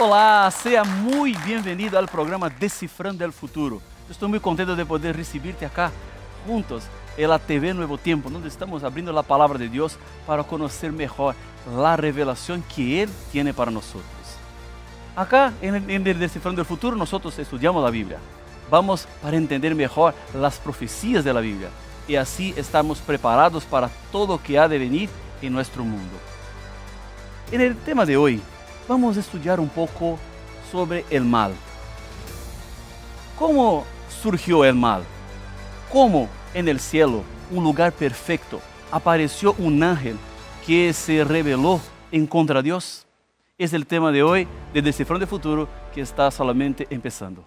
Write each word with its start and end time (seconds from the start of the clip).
Olá, 0.00 0.48
seja 0.52 0.84
muito 0.84 1.40
bem-vindo 1.40 1.98
ao 1.98 2.06
programa 2.06 2.48
Decifrando 2.48 3.24
el 3.24 3.32
Futuro. 3.32 3.82
Estou 4.08 4.28
muito 4.28 4.40
contente 4.40 4.72
de 4.76 4.84
poder 4.84 5.16
recibir-te 5.16 5.64
acá 5.64 5.90
juntos 6.46 6.84
en 7.16 7.28
la 7.28 7.36
TV 7.36 7.74
Nuevo 7.74 7.98
Tiempo, 7.98 8.28
onde 8.28 8.46
estamos 8.46 8.84
abrindo 8.84 9.18
a 9.18 9.22
palavra 9.24 9.58
de 9.58 9.68
Deus 9.68 9.98
para 10.24 10.44
conhecer 10.44 10.92
melhor 10.92 11.34
a 11.84 11.96
revelação 11.96 12.62
que 12.68 12.94
Ele 12.94 13.12
tem 13.32 13.52
para 13.52 13.72
nós. 13.72 13.92
Acá 15.16 15.52
en 15.60 15.74
el 15.74 16.18
Descifrando 16.20 16.60
el 16.60 16.64
Futuro 16.64 16.96
nosotros 16.96 17.36
estudiamos 17.36 17.82
la 17.82 17.90
Biblia. 17.90 18.20
Vamos 18.70 19.08
para 19.20 19.36
entender 19.36 19.74
mejor 19.74 20.14
las 20.32 20.58
profecías 20.58 21.24
de 21.24 21.32
la 21.32 21.40
Biblia 21.40 21.70
y 22.06 22.14
así 22.14 22.54
estamos 22.56 23.00
preparados 23.00 23.64
para 23.64 23.90
todo 24.12 24.34
lo 24.34 24.40
que 24.40 24.60
ha 24.60 24.68
de 24.68 24.78
venir 24.78 25.10
en 25.42 25.52
nuestro 25.52 25.82
mundo. 25.82 26.16
En 27.50 27.60
el 27.60 27.76
tema 27.76 28.06
de 28.06 28.16
hoy 28.16 28.40
vamos 28.88 29.18
a 29.18 29.20
estudiar 29.20 29.60
un 29.60 29.68
poco 29.68 30.18
sobre 30.72 31.04
el 31.10 31.24
mal. 31.24 31.52
¿Cómo 33.38 33.84
surgió 34.22 34.64
el 34.64 34.74
mal? 34.74 35.04
¿Cómo 35.92 36.28
en 36.54 36.66
el 36.68 36.80
cielo, 36.80 37.22
un 37.50 37.62
lugar 37.62 37.92
perfecto, 37.92 38.60
apareció 38.90 39.54
un 39.58 39.82
ángel 39.82 40.16
que 40.66 40.92
se 40.92 41.22
rebeló 41.22 41.80
en 42.10 42.26
contra 42.26 42.60
de 42.60 42.64
Dios? 42.64 43.06
Es 43.58 43.72
el 43.72 43.86
tema 43.86 44.10
de 44.10 44.22
hoy 44.22 44.48
de 44.72 44.82
Descifrando 44.82 45.24
el 45.24 45.28
Futuro 45.28 45.68
que 45.94 46.00
está 46.00 46.30
solamente 46.30 46.86
empezando. 46.90 47.46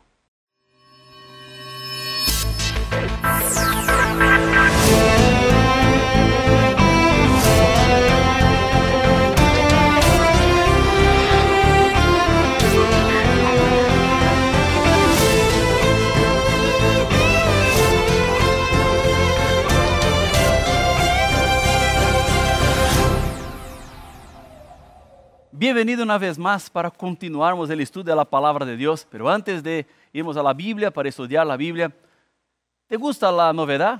Bienvenido 25.81 26.03
una 26.03 26.19
vez 26.19 26.37
más 26.37 26.69
para 26.69 26.91
continuarmos 26.91 27.67
el 27.67 27.81
estudio 27.81 28.11
de 28.11 28.15
la 28.15 28.23
palabra 28.23 28.63
de 28.67 28.77
Dios. 28.77 29.07
Pero 29.09 29.27
antes 29.27 29.63
de 29.63 29.87
irnos 30.13 30.37
a 30.37 30.43
la 30.43 30.53
Biblia 30.53 30.91
para 30.91 31.09
estudiar 31.09 31.43
la 31.47 31.57
Biblia, 31.57 31.91
¿te 32.85 32.97
gusta 32.97 33.31
la 33.31 33.51
novedad? 33.51 33.99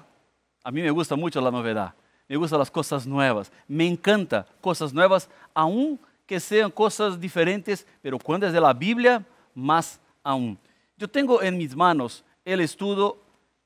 A 0.63 0.69
mí 0.69 0.79
me 0.83 0.91
gusta 0.91 1.15
mucho 1.15 1.41
la 1.41 1.49
novedad. 1.49 1.91
Me 2.27 2.35
gustan 2.35 2.59
las 2.59 2.69
cosas 2.69 3.07
nuevas. 3.07 3.51
Me 3.67 3.88
encanta 3.88 4.45
cosas 4.61 4.93
nuevas, 4.93 5.27
aun 5.55 5.99
que 6.27 6.39
sean 6.39 6.69
cosas 6.69 7.19
diferentes, 7.19 7.88
pero 7.99 8.19
cuando 8.19 8.45
es 8.45 8.53
de 8.53 8.61
la 8.61 8.73
Biblia, 8.73 9.25
más 9.55 9.99
aún. 10.21 10.59
Yo 10.95 11.07
tengo 11.07 11.41
en 11.41 11.57
mis 11.57 11.75
manos 11.75 12.23
el 12.45 12.61
estudio 12.61 13.17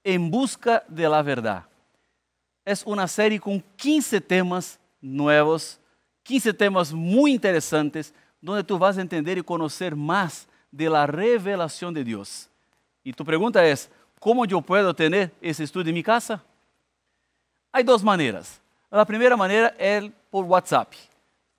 En 0.05 0.31
Busca 0.31 0.85
de 0.87 1.09
la 1.09 1.21
Verdad. 1.21 1.65
Es 2.63 2.81
una 2.85 3.09
serie 3.09 3.41
con 3.41 3.61
15 3.75 4.21
temas 4.21 4.79
nuevos 5.01 5.81
15 6.25 6.53
temas 6.55 6.91
muy 6.91 7.33
interesantes 7.33 8.11
donde 8.41 8.63
tú 8.63 8.79
vas 8.79 8.97
a 8.97 9.01
entender 9.01 9.37
y 9.37 9.43
conocer 9.43 9.95
más 9.95 10.47
de 10.71 10.89
la 10.89 11.05
revelación 11.05 11.93
de 11.93 12.03
Dios. 12.03 12.49
Y 13.03 13.13
tu 13.13 13.23
pregunta 13.23 13.63
es, 13.63 13.91
¿cómo 14.19 14.43
yo 14.45 14.59
puedo 14.59 14.93
tener 14.93 15.31
ese 15.39 15.63
estudio 15.63 15.89
en 15.89 15.95
mi 15.95 16.01
casa? 16.03 16.43
Hay 17.71 17.83
dos 17.83 18.03
maneras. 18.03 18.59
La 18.89 19.05
primera 19.05 19.37
manera 19.37 19.75
es 19.77 20.09
por 20.31 20.45
WhatsApp. 20.45 20.93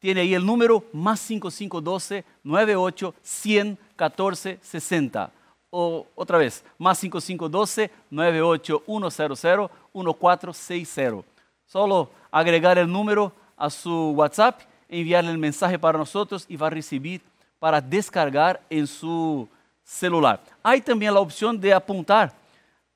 Tiene 0.01 0.23
ahí 0.23 0.35
el 0.35 0.45
número 0.45 0.85
más 0.93 1.21
5512 1.21 2.25
98 2.43 3.15
100 3.23 3.79
14 3.95 4.59
60. 4.61 5.31
O 5.71 6.07
otra 6.17 6.39
vez, 6.39 6.65
más 6.77 6.99
5512 6.99 7.91
98 8.11 8.83
100 8.85 9.71
1460. 9.95 11.25
Solo 11.67 12.11
agregar 12.33 12.79
el 12.79 12.91
número 12.91 13.33
a 13.57 13.71
su 13.71 14.11
WhatsApp, 14.11 14.61
enviarle 14.89 15.31
el 15.31 15.39
mensaje 15.39 15.79
para 15.79 15.99
nosotros 15.99 16.45
y 16.49 16.57
va 16.57 16.67
a 16.67 16.71
recibir 16.71 17.21
para 17.59 17.81
descargar 17.81 18.61
en 18.69 18.87
su 18.87 19.49
celular. 19.83 20.41
Hay 20.63 20.81
también 20.81 21.15
la 21.15 21.21
opción 21.21 21.59
de 21.61 21.73
apuntar 21.73 22.33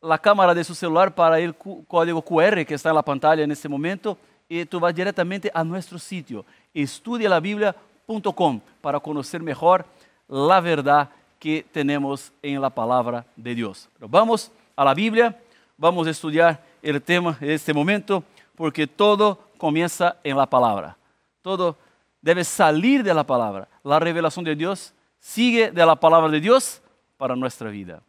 la 0.00 0.18
cámara 0.18 0.54
de 0.54 0.64
su 0.64 0.74
celular 0.74 1.14
para 1.14 1.38
el 1.38 1.54
código 1.54 2.22
QR 2.22 2.64
que 2.64 2.74
está 2.74 2.88
en 2.88 2.94
la 2.94 3.02
pantalla 3.02 3.42
en 3.42 3.50
este 3.50 3.68
momento 3.68 4.16
y 4.48 4.64
tú 4.64 4.80
vas 4.80 4.94
directamente 4.94 5.50
a 5.52 5.62
nuestro 5.62 5.98
sitio 5.98 6.44
estudialabiblia.com 6.74 8.60
para 8.80 8.98
conocer 8.98 9.42
mejor 9.42 9.84
la 10.28 10.60
verdad 10.60 11.10
que 11.38 11.64
tenemos 11.72 12.32
en 12.42 12.60
la 12.60 12.70
palabra 12.70 13.24
de 13.36 13.54
Dios. 13.54 13.88
Pero 13.94 14.08
vamos 14.08 14.50
a 14.76 14.84
la 14.84 14.94
Biblia, 14.94 15.36
vamos 15.76 16.06
a 16.06 16.10
estudiar 16.10 16.62
el 16.82 17.00
tema 17.02 17.36
en 17.40 17.50
este 17.50 17.72
momento 17.72 18.22
porque 18.56 18.86
todo 18.86 19.38
comienza 19.60 20.16
en 20.24 20.36
la 20.36 20.46
palabra. 20.46 20.96
Todo 21.42 21.76
debe 22.20 22.42
salir 22.42 23.04
de 23.04 23.14
la 23.14 23.24
palabra. 23.24 23.68
La 23.84 24.00
revelación 24.00 24.44
de 24.44 24.56
Dios 24.56 24.92
sigue 25.20 25.70
de 25.70 25.86
la 25.86 25.94
palabra 25.94 26.30
de 26.30 26.40
Dios 26.40 26.80
para 27.18 27.36
nuestra 27.36 27.68
vida. 27.68 28.02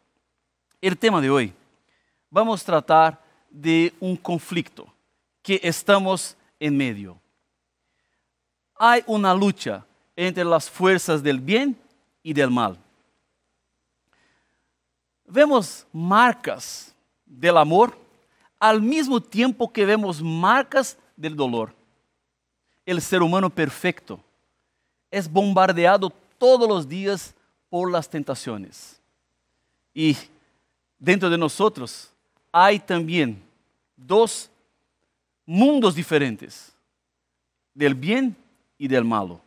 El 0.80 0.96
tema 0.98 1.20
de 1.20 1.30
hoy, 1.30 1.52
vamos 2.30 2.62
a 2.62 2.66
tratar 2.66 3.22
de 3.50 3.92
un 4.00 4.16
conflicto 4.16 4.86
que 5.42 5.60
estamos 5.62 6.36
en 6.58 6.76
medio. 6.76 7.18
Hay 8.76 9.02
una 9.06 9.34
lucha 9.34 9.84
entre 10.16 10.44
las 10.44 10.70
fuerzas 10.70 11.22
del 11.22 11.38
bien 11.38 11.76
y 12.22 12.32
del 12.32 12.50
mal. 12.50 12.78
Vemos 15.26 15.86
marcas 15.92 16.94
del 17.26 17.56
amor 17.56 17.96
al 18.58 18.80
mismo 18.80 19.20
tiempo 19.20 19.72
que 19.72 19.84
vemos 19.84 20.22
marcas 20.22 20.96
del 21.22 21.36
dolor. 21.36 21.72
El 22.84 23.00
ser 23.00 23.22
humano 23.22 23.48
perfecto 23.48 24.20
es 25.08 25.30
bombardeado 25.30 26.10
todos 26.36 26.68
los 26.68 26.88
días 26.88 27.32
por 27.70 27.90
las 27.90 28.10
tentaciones. 28.10 29.00
Y 29.94 30.16
dentro 30.98 31.30
de 31.30 31.38
nosotros 31.38 32.10
hay 32.50 32.80
también 32.80 33.40
dos 33.96 34.50
mundos 35.46 35.94
diferentes, 35.94 36.72
del 37.72 37.94
bien 37.94 38.36
y 38.76 38.88
del 38.88 39.04
malo. 39.04 39.40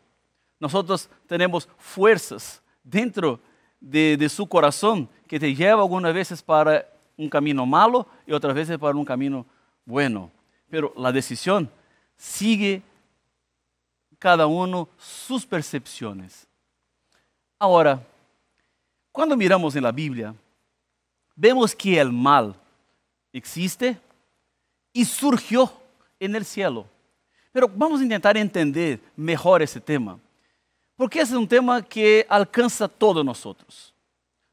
Nosotros 0.60 1.10
tenemos 1.28 1.68
fuerzas 1.78 2.62
dentro 2.84 3.40
de, 3.82 4.30
su 4.30 4.48
corazón 4.48 5.10
que 5.28 5.40
te 5.40 5.54
lleva 5.54 5.82
algunas 5.82 6.14
veces 6.14 6.42
para 6.42 6.88
un 7.18 7.30
camino 7.30 7.66
malo 7.66 8.08
y 8.26 8.32
otras 8.32 8.56
veces 8.56 8.78
para 8.78 8.96
un 8.96 9.06
camino 9.06 9.46
bueno 9.86 10.32
pero 10.70 10.94
la 10.98 11.12
decisión 11.12 11.70
sigue 12.18 12.82
cada 14.20 14.48
uno 14.48 14.90
sus 14.98 15.46
percepciones. 15.46 16.48
Ahora, 17.60 18.02
cuando 19.12 19.38
miramos 19.38 19.76
en 19.76 19.84
la 19.84 19.92
Biblia, 19.92 20.34
vemos 21.36 21.76
que 21.76 22.00
el 22.00 22.12
mal 22.12 22.56
existe 23.32 23.98
y 24.92 25.06
surgió 25.06 25.72
en 26.20 26.36
el 26.36 26.46
cielo. 26.46 26.86
Pero 27.52 27.70
vamos 27.74 28.00
a 28.00 28.04
intentar 28.04 28.36
entender 28.36 29.00
mejor 29.16 29.62
ese 29.62 29.80
tema, 29.80 30.20
porque 30.98 31.22
es 31.22 31.32
un 31.32 31.48
tema 31.48 31.82
que 31.82 32.26
alcanza 32.30 32.86
a 32.86 32.90
todos 32.90 33.24
nosotros. 33.24 33.94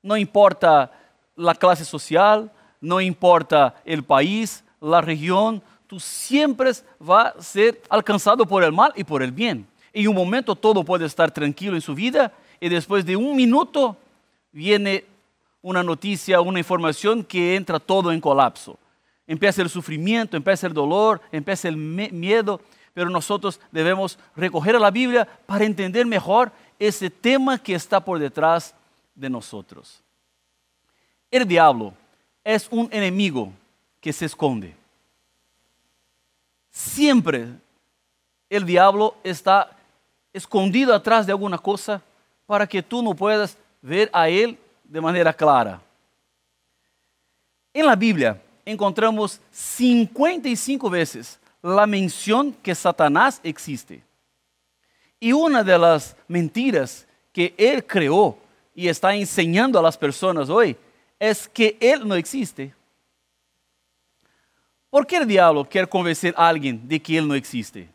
No 0.03 0.17
importa 0.17 0.93
la 1.34 1.55
clase 1.55 1.84
social, 1.84 2.51
no 2.81 3.01
importa 3.01 3.75
el 3.84 4.03
país, 4.03 4.65
la 4.81 5.01
región, 5.01 5.62
tú 5.92 6.00
siempre 6.00 6.70
va 7.06 7.25
a 7.25 7.42
ser 7.42 7.82
alcanzado 7.91 8.47
por 8.47 8.64
el 8.64 8.72
mal 8.72 8.94
y 8.97 9.04
por 9.04 9.22
el 9.22 9.30
bien. 9.30 9.66
En 9.92 10.08
un 10.08 10.14
momento 10.14 10.56
todo 10.56 10.82
puede 10.82 11.04
estar 11.04 11.30
tranquilo 11.30 11.75
en 11.75 11.82
su 11.82 11.94
vida 11.94 12.32
y 12.58 12.70
después 12.70 13.04
de 13.04 13.14
un 13.14 13.36
minuto 13.36 13.94
viene 14.53 15.04
una 15.60 15.83
noticia, 15.83 16.41
una 16.41 16.60
información 16.60 17.22
que 17.22 17.56
entra 17.56 17.78
todo 17.78 18.10
en 18.10 18.22
colapso. 18.22 18.78
Empieza 19.27 19.60
el 19.60 19.68
sufrimiento, 19.68 20.34
empieza 20.34 20.66
el 20.66 20.72
dolor, 20.72 21.21
empieza 21.30 21.68
el 21.68 21.77
miedo, 21.77 22.59
pero 22.95 23.10
nosotros 23.10 23.60
debemos 23.71 24.18
recoger 24.34 24.74
a 24.77 24.80
la 24.80 24.91
Biblia 24.91 25.28
para 25.45 25.66
entender 25.66 26.06
mejor 26.06 26.53
ese 26.78 27.10
tema 27.10 27.59
que 27.59 27.74
está 27.74 28.03
por 28.03 28.18
detrás 28.18 28.74
de 29.15 29.28
nosotros. 29.28 30.00
El 31.30 31.47
diablo 31.47 31.92
es 32.42 32.66
un 32.71 32.88
enemigo 32.91 33.53
que 34.00 34.15
se 34.15 34.24
esconde. 34.24 34.80
Siempre 36.72 37.48
el 38.48 38.66
diablo 38.66 39.15
está 39.22 39.71
escondido 40.33 40.95
atrás 40.95 41.27
de 41.27 41.33
alguna 41.33 41.59
cosa 41.59 42.03
para 42.47 42.66
que 42.66 42.83
tú 42.83 43.03
no 43.03 43.15
puedas 43.15 43.57
ver 43.80 44.10
a 44.13 44.28
él 44.28 44.59
de 44.84 45.01
manera 45.01 45.33
clara. 45.33 45.80
En 47.72 47.86
la 47.86 47.95
Biblia 47.95 48.41
encontramos 48.65 49.41
55 49.51 50.91
veces 50.91 51.39
la 51.63 51.86
mención 51.86 52.53
que 52.53 52.74
Satanás 52.74 53.41
existe. 53.42 54.03
Y 55.21 55.33
una 55.33 55.63
de 55.63 55.78
las 55.78 56.16
mentiras 56.27 57.07
que 57.33 57.54
Él 57.57 57.86
creó 57.86 58.36
y 58.74 58.89
está 58.89 59.15
enseñando 59.15 59.78
a 59.78 59.83
las 59.83 59.97
personas 59.97 60.48
hoy 60.48 60.77
es 61.19 61.48
que 61.48 61.77
Él 61.80 62.07
no 62.07 62.16
existe. 62.16 62.74
¿Por 64.92 65.06
qué 65.06 65.16
el 65.16 65.27
diablo 65.27 65.65
quiere 65.65 65.86
convencer 65.86 66.34
a 66.36 66.47
alguien 66.47 66.86
de 66.86 67.00
que 67.00 67.16
Él 67.16 67.27
no 67.27 67.34
existe? 67.34 67.89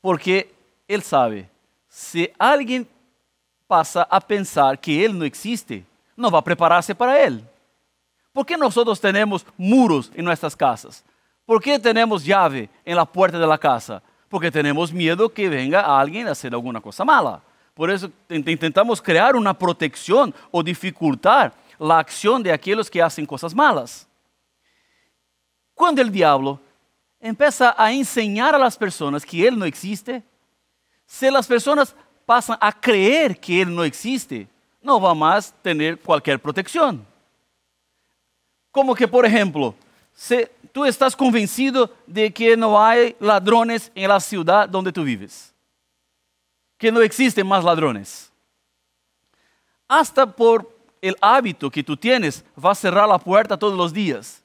Porque 0.00 0.48
Él 0.86 1.02
sabe, 1.02 1.50
si 1.88 2.30
alguien 2.38 2.86
pasa 3.66 4.06
a 4.08 4.20
pensar 4.20 4.78
que 4.78 5.04
Él 5.04 5.18
no 5.18 5.24
existe, 5.24 5.84
no 6.14 6.30
va 6.30 6.38
a 6.38 6.44
prepararse 6.44 6.94
para 6.94 7.20
Él. 7.20 7.44
¿Por 8.32 8.46
qué 8.46 8.56
nosotros 8.56 9.00
tenemos 9.00 9.44
muros 9.56 10.08
en 10.14 10.24
nuestras 10.24 10.54
casas? 10.54 11.04
¿Por 11.44 11.60
qué 11.60 11.80
tenemos 11.80 12.24
llave 12.24 12.70
en 12.84 12.94
la 12.94 13.04
puerta 13.04 13.40
de 13.40 13.46
la 13.48 13.58
casa? 13.58 14.00
Porque 14.28 14.52
tenemos 14.52 14.92
miedo 14.92 15.28
que 15.28 15.48
venga 15.48 15.98
alguien 15.98 16.28
a 16.28 16.30
hacer 16.30 16.52
alguna 16.52 16.80
cosa 16.80 17.04
mala. 17.04 17.42
Por 17.74 17.90
eso 17.90 18.08
intentamos 18.28 19.02
crear 19.02 19.34
una 19.34 19.52
protección 19.52 20.32
o 20.52 20.62
dificultar 20.62 21.52
la 21.76 21.98
acción 21.98 22.40
de 22.40 22.52
aquellos 22.52 22.88
que 22.88 23.02
hacen 23.02 23.26
cosas 23.26 23.52
malas. 23.52 24.06
Cuando 25.74 26.02
el 26.02 26.10
diablo 26.10 26.60
empieza 27.20 27.74
a 27.76 27.92
enseñar 27.92 28.54
a 28.54 28.58
las 28.58 28.76
personas 28.76 29.24
que 29.24 29.46
Él 29.46 29.58
no 29.58 29.64
existe, 29.64 30.22
si 31.06 31.30
las 31.30 31.46
personas 31.46 31.94
pasan 32.26 32.58
a 32.60 32.72
creer 32.72 33.38
que 33.38 33.62
Él 33.62 33.74
no 33.74 33.84
existe, 33.84 34.48
no 34.82 35.00
va 35.00 35.14
más 35.14 35.54
tener 35.62 35.98
cualquier 35.98 36.40
protección. 36.40 37.06
Como 38.70 38.94
que, 38.94 39.06
por 39.06 39.24
ejemplo, 39.24 39.74
si 40.14 40.46
tú 40.72 40.84
estás 40.84 41.14
convencido 41.14 41.94
de 42.06 42.32
que 42.32 42.56
no 42.56 42.82
hay 42.82 43.14
ladrones 43.20 43.92
en 43.94 44.08
la 44.08 44.20
ciudad 44.20 44.68
donde 44.68 44.92
tú 44.92 45.04
vives, 45.04 45.54
que 46.78 46.90
no 46.90 47.00
existen 47.00 47.46
más 47.46 47.62
ladrones, 47.62 48.32
hasta 49.86 50.26
por 50.26 50.70
el 51.00 51.16
hábito 51.20 51.70
que 51.70 51.82
tú 51.82 51.96
tienes, 51.96 52.44
va 52.62 52.70
a 52.70 52.74
cerrar 52.74 53.08
la 53.08 53.18
puerta 53.18 53.58
todos 53.58 53.76
los 53.76 53.92
días. 53.92 54.41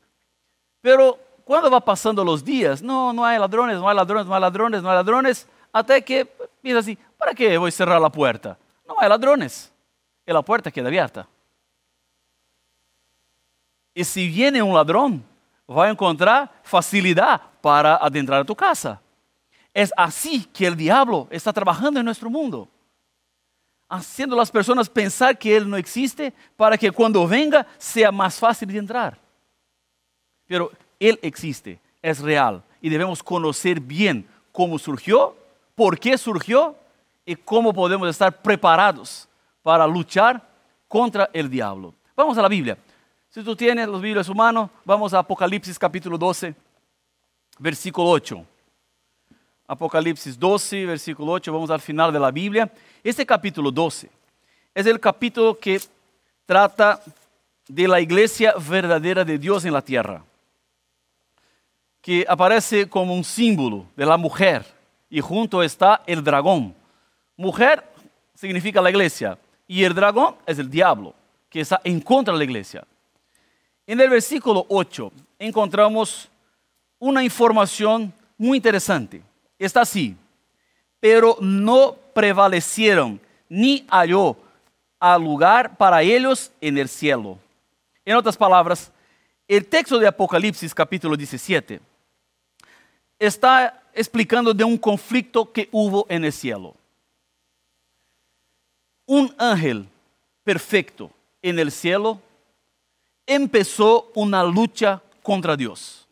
Pero 0.82 1.18
cuando 1.44 1.72
va 1.72 1.80
pasando 1.80 2.24
los 2.24 2.44
días, 2.44 2.82
no, 2.82 3.14
no 3.14 3.26
hay 3.26 3.40
ladrones, 3.40 3.78
no 3.78 3.88
hay 3.88 3.96
ladrones, 3.96 4.26
no 4.26 4.36
hay 4.36 4.42
ladrones, 4.42 4.84
no 4.84 4.90
hay 4.90 4.96
ladrones, 4.96 5.48
hasta 5.72 6.02
que 6.02 6.26
piensas 6.62 6.86
así, 6.86 6.98
¿para 7.18 7.34
qué 7.34 7.58
voy 7.58 7.70
a 7.70 7.72
cerrar 7.72 8.02
la 8.02 8.10
puerta? 8.10 8.58
No 8.88 8.96
hay 9.00 9.10
ladrones, 9.10 9.72
y 10.26 10.34
la 10.34 10.42
puerta 10.42 10.70
queda 10.70 10.88
abierta. 10.88 11.28
Y 13.94 14.04
si 14.04 14.28
viene 14.28 14.62
un 14.62 14.76
ladrón, 14.76 15.24
va 15.70 15.86
a 15.86 15.90
encontrar 15.90 16.52
facilidad 16.64 17.42
para 17.62 17.96
adentrar 17.96 18.42
a 18.42 18.46
tu 18.46 18.56
casa. 18.56 19.02
Es 19.74 19.92
así 19.96 20.46
que 20.46 20.68
el 20.68 20.76
diablo 20.76 21.28
está 21.30 21.54
trabajando 21.54 22.00
en 22.00 22.06
nuestro 22.06 22.30
mundo, 22.30 22.68
haciendo 23.88 24.36
a 24.36 24.40
las 24.40 24.52
personas 24.52 24.90
pensar 24.90 25.38
que 25.38 25.56
Él 25.56 25.70
no 25.70 25.78
existe 25.78 26.34
para 26.56 26.78
que 26.78 26.92
cuando 26.92 27.28
venga 27.28 27.66
sea 27.78 28.12
más 28.12 28.38
fácil 28.40 28.68
de 28.68 28.78
entrar. 28.78 29.27
Pero 30.48 30.72
Él 31.00 31.20
existe, 31.22 31.80
es 32.02 32.20
real 32.20 32.64
y 32.82 32.90
debemos 32.90 33.22
conocer 33.22 33.80
bien 33.80 34.28
cómo 34.52 34.80
surgió, 34.80 35.36
por 35.76 36.00
qué 36.00 36.18
surgió 36.18 36.76
y 37.26 37.36
cómo 37.36 37.74
podemos 37.74 38.10
estar 38.10 38.42
preparados 38.42 39.28
para 39.62 39.86
luchar 39.86 40.42
contra 40.88 41.30
el 41.34 41.50
diablo. 41.50 41.94
Vamos 42.16 42.38
a 42.38 42.42
la 42.42 42.48
Biblia. 42.48 42.78
Si 43.30 43.44
tú 43.44 43.56
tienes 43.56 43.88
los 43.88 44.02
Biblias 44.02 44.30
humanos, 44.30 44.70
vamos 44.86 45.14
a 45.14 45.20
Apocalipsis 45.20 45.78
capítulo 45.78 46.18
12, 46.18 46.56
versículo 47.60 48.10
8. 48.10 48.46
Apocalipsis 49.68 50.40
12, 50.40 50.86
versículo 50.86 51.34
8, 51.34 51.52
vamos 51.52 51.70
al 51.70 51.82
final 51.82 52.14
de 52.14 52.20
la 52.20 52.32
Biblia. 52.32 52.72
Este 53.04 53.26
capítulo 53.26 53.70
12 53.70 54.10
es 54.74 54.86
el 54.86 55.00
capítulo 55.00 55.60
que 55.60 55.82
trata 56.46 57.02
de 57.68 57.88
la 57.88 58.00
iglesia 58.00 58.54
verdadera 58.58 59.26
de 59.26 59.38
Dios 59.38 59.66
en 59.66 59.74
la 59.74 59.82
tierra, 59.82 60.24
que 62.08 62.26
aparece 62.26 62.88
como 62.88 63.14
un 63.14 63.26
símbolo 63.26 63.86
de 63.94 64.06
la 64.06 64.16
mujer 64.16 64.66
y 65.10 65.20
junto 65.20 65.62
está 65.62 66.04
el 66.08 66.24
dragón. 66.24 66.74
Mujer 67.36 67.84
significa 68.34 68.82
la 68.82 68.90
iglesia 68.90 69.38
y 69.68 69.84
el 69.84 69.94
dragón 69.94 70.38
es 70.46 70.58
el 70.58 70.70
diablo, 70.70 71.14
que 71.50 71.60
está 71.60 71.82
en 71.84 72.00
contra 72.00 72.34
de 72.34 72.38
la 72.38 72.46
iglesia. 72.46 72.88
En 73.86 74.00
el 74.00 74.10
versículo 74.10 74.66
8 74.70 75.12
encontramos 75.38 76.30
una 76.98 77.26
información 77.26 78.14
muy 78.38 78.56
interesante. 78.56 79.22
Está 79.60 79.82
así, 79.82 80.16
pero 81.02 81.36
no 81.42 81.98
prevalecieron 82.14 83.20
ni 83.50 83.86
halló 83.90 84.38
al 84.98 85.22
lugar 85.22 85.76
para 85.76 86.02
ellos 86.04 86.54
en 86.62 86.78
el 86.78 86.88
cielo. 86.88 87.38
En 88.06 88.16
otras 88.16 88.38
palabras, 88.38 88.94
el 89.46 89.66
texto 89.66 90.00
de 90.00 90.08
Apocalipsis 90.08 90.74
capítulo 90.74 91.18
17 91.18 91.82
está 93.20 93.84
explicando 93.94 94.54
de 94.54 94.64
un 94.64 94.78
conflicto 94.78 95.52
que 95.52 95.68
hubo 95.72 96.06
en 96.10 96.26
el 96.26 96.32
cielo. 96.32 96.76
Un 99.06 99.34
ángel 99.38 99.88
perfecto 100.44 101.10
en 101.42 101.60
el 101.60 101.72
cielo 101.72 102.22
empezó 103.26 104.12
una 104.16 104.44
lucha 104.44 105.02
contra 105.24 105.56
Dios. 105.56 106.08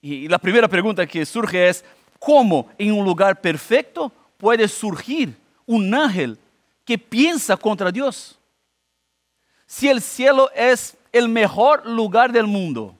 Y 0.00 0.28
la 0.28 0.38
primera 0.38 0.66
pregunta 0.66 1.06
que 1.06 1.26
surge 1.26 1.68
es, 1.68 1.84
¿cómo 2.18 2.68
en 2.78 2.92
un 2.92 3.04
lugar 3.04 3.40
perfecto 3.40 4.10
puede 4.38 4.66
surgir 4.66 5.36
un 5.66 5.94
ángel 5.94 6.38
que 6.84 6.96
piensa 6.96 7.56
contra 7.56 7.92
Dios? 7.92 8.38
Si 9.66 9.88
el 9.88 10.00
cielo 10.00 10.50
es 10.52 10.96
el 11.12 11.28
mejor 11.28 11.86
lugar 11.86 12.32
del 12.32 12.46
mundo, 12.46 12.96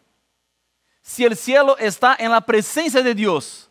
si 1.11 1.25
el 1.25 1.37
cielo 1.37 1.77
está 1.77 2.15
en 2.17 2.31
la 2.31 2.41
presencia 2.41 3.03
de 3.03 3.15
Dios, 3.15 3.69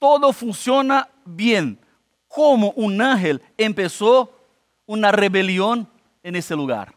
todo 0.00 0.32
funciona 0.32 1.08
bien. 1.24 1.78
¿Cómo 2.26 2.72
un 2.72 3.00
ángel 3.00 3.40
empezó 3.56 4.36
una 4.84 5.12
rebelión 5.12 5.88
en 6.24 6.34
ese 6.34 6.56
lugar? 6.56 6.92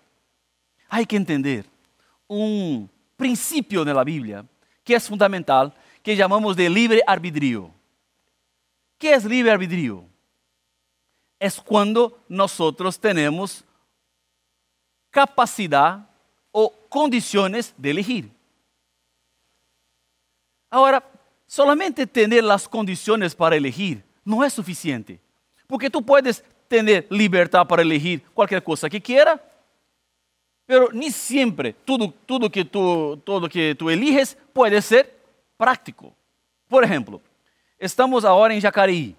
hay 0.89 1.05
que 1.05 1.17
entender 1.17 1.65
un 2.27 2.89
principio 3.15 3.83
de 3.83 3.93
la 3.93 4.03
Biblia 4.03 4.45
que 4.83 4.95
es 4.95 5.07
fundamental, 5.07 5.73
que 6.01 6.15
llamamos 6.15 6.55
de 6.55 6.69
libre 6.69 7.03
arbitrio. 7.05 7.69
¿Qué 8.97 9.13
es 9.13 9.25
libre 9.25 9.51
arbitrio? 9.51 10.05
Es 11.37 11.59
cuando 11.59 12.17
nosotros 12.27 12.97
tenemos 12.97 13.63
capacidad 15.11 16.09
o 16.51 16.73
condiciones 16.89 17.73
de 17.77 17.91
elegir. 17.91 18.36
Ahora, 20.69 21.03
solamente 21.45 22.05
tener 22.05 22.43
las 22.43 22.67
condiciones 22.67 23.33
para 23.33 23.55
elegir 23.55 24.03
no 24.23 24.43
es 24.43 24.53
suficiente, 24.53 25.19
porque 25.65 25.89
tú 25.89 26.01
puedes 26.01 26.43
tener 26.67 27.07
libertad 27.09 27.65
para 27.65 27.81
elegir 27.81 28.21
cualquier 28.33 28.61
cosa 28.61 28.89
que 28.89 29.01
quiera, 29.01 29.41
pero 30.65 30.89
ni 30.91 31.09
siempre 31.11 31.73
tudo, 31.85 32.13
tudo, 32.25 32.51
que 32.51 32.65
tú, 32.65 33.21
todo 33.23 33.47
que 33.47 33.73
tú 33.73 33.89
eliges 33.89 34.37
puede 34.51 34.81
ser 34.81 35.17
práctico. 35.55 36.13
Por 36.67 36.83
ejemplo, 36.83 37.21
estamos 37.79 38.25
ahora 38.25 38.53
en 38.53 38.59
Jacareí 38.59 39.15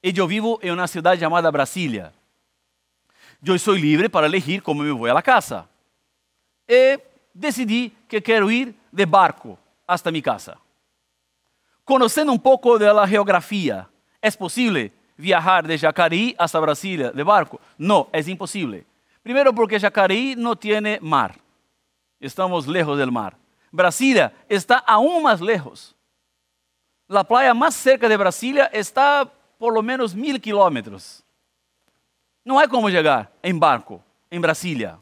y 0.00 0.12
yo 0.12 0.28
vivo 0.28 0.60
en 0.62 0.72
una 0.72 0.86
ciudad 0.86 1.14
llamada 1.14 1.50
Brasilia. 1.50 2.12
Yo 3.40 3.58
soy 3.58 3.82
libre 3.82 4.08
para 4.08 4.28
elegir 4.28 4.62
cómo 4.62 4.84
me 4.84 4.92
voy 4.92 5.10
a 5.10 5.14
la 5.14 5.22
casa. 5.22 5.68
Y 6.68 7.00
decidí 7.32 7.92
que 8.06 8.22
quiero 8.22 8.48
ir 8.48 8.74
de 8.92 9.04
barco 9.04 9.58
hasta 9.86 10.10
mi 10.10 10.22
casa. 10.22 10.58
Conociendo 11.84 12.32
un 12.32 12.40
poco 12.40 12.78
de 12.78 12.92
la 12.92 13.06
geografía, 13.06 13.88
¿es 14.20 14.36
posible 14.36 14.92
viajar 15.16 15.66
de 15.66 15.78
Jacareí 15.78 16.34
hasta 16.38 16.58
Brasilia 16.58 17.10
de 17.10 17.22
barco? 17.22 17.60
No, 17.76 18.08
es 18.12 18.26
imposible. 18.28 18.86
Primero 19.22 19.54
porque 19.54 19.80
Jacareí 19.80 20.34
no 20.36 20.56
tiene 20.56 20.98
mar. 21.00 21.38
Estamos 22.20 22.66
lejos 22.66 22.98
del 22.98 23.12
mar. 23.12 23.36
Brasilia 23.70 24.32
está 24.48 24.78
aún 24.78 25.22
más 25.22 25.40
lejos. 25.40 25.94
La 27.06 27.24
playa 27.24 27.52
más 27.52 27.74
cerca 27.74 28.08
de 28.08 28.16
Brasilia 28.16 28.66
está 28.66 29.30
por 29.58 29.74
lo 29.74 29.82
menos 29.82 30.14
mil 30.14 30.40
kilómetros. 30.40 31.22
No 32.44 32.58
hay 32.58 32.68
cómo 32.68 32.88
llegar 32.88 33.30
en 33.42 33.58
barco 33.58 34.02
en 34.30 34.40
Brasilia. 34.40 34.98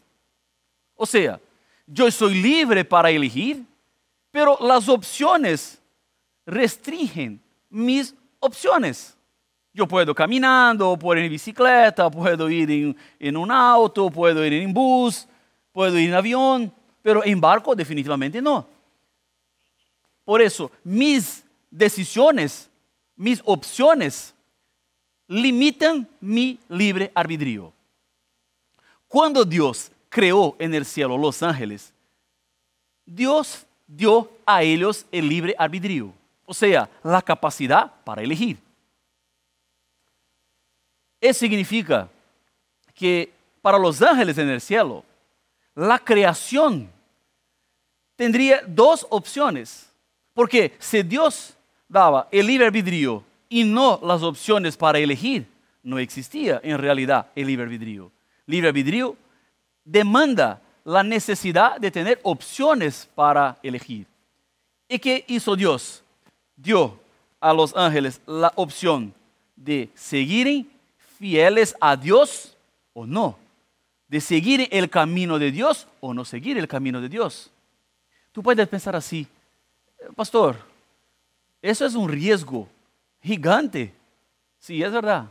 O 0.95 1.07
sea, 1.07 1.41
yo 1.87 2.11
soy 2.11 2.41
libre 2.41 2.85
para 2.85 3.11
elegir, 3.11 3.65
pero 4.33 4.57
las 4.61 4.89
opciones 4.89 5.81
restringen 6.45 7.41
mis 7.71 8.15
opciones. 8.41 9.17
Yo 9.73 9.87
puedo 9.87 10.15
caminando, 10.15 10.99
puedo 10.99 11.21
ir 11.21 11.27
en 11.27 11.33
bicicleta, 11.33 12.11
puedo 12.11 12.51
ir 12.51 12.71
en, 12.71 12.97
en, 13.19 13.37
un 13.37 13.51
auto, 13.51 14.11
puedo 14.11 14.45
ir 14.45 14.55
en 14.55 14.73
bus, 14.73 15.29
puedo 15.71 15.99
ir 15.99 16.09
en 16.09 16.15
avión, 16.15 16.73
pero 17.03 17.25
en 17.25 17.41
barco 17.41 17.75
definitivamente 17.75 18.43
no. 18.43 18.67
Por 20.25 20.43
eso, 20.43 20.71
mis 20.83 21.45
decisiones, 21.71 22.71
mis 23.17 23.41
opciones 23.45 24.35
limitan 25.27 26.09
mi 26.21 26.59
libre 26.69 27.11
albedrío. 27.15 27.73
Cuando 29.09 29.45
Dios 29.45 29.91
creó 30.09 30.57
en 30.59 30.75
el 30.75 30.85
cielo 30.85 31.19
los 31.19 31.43
ángeles, 31.43 31.93
Dios 33.05 33.67
dio 33.97 34.31
a 34.47 34.63
ellos 34.63 35.07
el 35.13 35.29
libre 35.29 35.55
albedrío, 35.59 36.13
o 36.47 36.55
sea, 36.55 36.89
la 37.03 37.21
capacidad 37.21 37.93
para 38.05 38.23
elegir. 38.23 38.59
Eso 41.21 41.41
significa 41.41 42.09
que 42.95 43.33
para 43.61 43.79
los 43.79 44.03
ángeles 44.03 44.37
en 44.39 44.49
el 44.49 44.61
cielo, 44.61 45.05
la 45.75 45.99
creación 45.99 46.91
tendría 48.17 48.63
dos 48.67 49.07
opciones. 49.11 49.89
Porque 50.35 50.75
si 50.79 51.03
Dios 51.03 51.55
daba 51.89 52.29
el 52.31 52.47
libre 52.47 52.67
albedrío 52.67 53.23
y 53.49 53.65
no 53.65 54.01
las 54.03 54.23
opciones 54.23 54.77
para 54.77 54.99
elegir, 54.99 55.47
no 55.83 55.99
existía 55.99 56.61
en 56.65 56.79
realidad 56.79 57.27
el 57.35 57.47
libre 57.47 57.65
albedrío. 57.65 58.11
Libre 58.47 58.69
albedrío 58.69 59.17
demanda 59.85 60.62
la 60.85 61.03
necesidad 61.03 61.79
de 61.79 61.91
tener 61.91 62.21
opciones 62.23 63.09
para 63.15 63.59
elegir. 63.63 64.07
¿Y 64.89 64.99
qué 64.99 65.25
hizo 65.29 65.57
Dios? 65.57 66.03
Dio 66.57 66.99
a 67.41 67.53
los 67.53 67.75
ángeles 67.77 68.21
la 68.27 68.53
opción 68.57 69.15
de 69.57 69.91
seguir 69.95 70.67
fieles 71.19 71.75
a 71.81 71.97
Dios 71.97 72.57
o 72.93 73.07
no, 73.07 73.39
de 74.09 74.21
seguir 74.21 74.69
el 74.71 74.91
camino 74.91 75.39
de 75.39 75.51
Dios 75.51 75.87
o 76.01 76.13
no 76.13 76.25
seguir 76.25 76.59
el 76.59 76.69
camino 76.69 77.01
de 77.01 77.09
Dios. 77.09 77.51
Tú 78.33 78.43
puedes 78.43 78.69
pensar 78.69 78.97
así, 78.97 79.27
pastor, 80.17 80.57
eso 81.61 81.87
es 81.87 81.95
un 81.95 82.09
riesgo 82.09 82.69
gigante. 83.23 83.95
Sí, 84.59 84.83
es 84.83 84.93
verdad. 84.93 85.27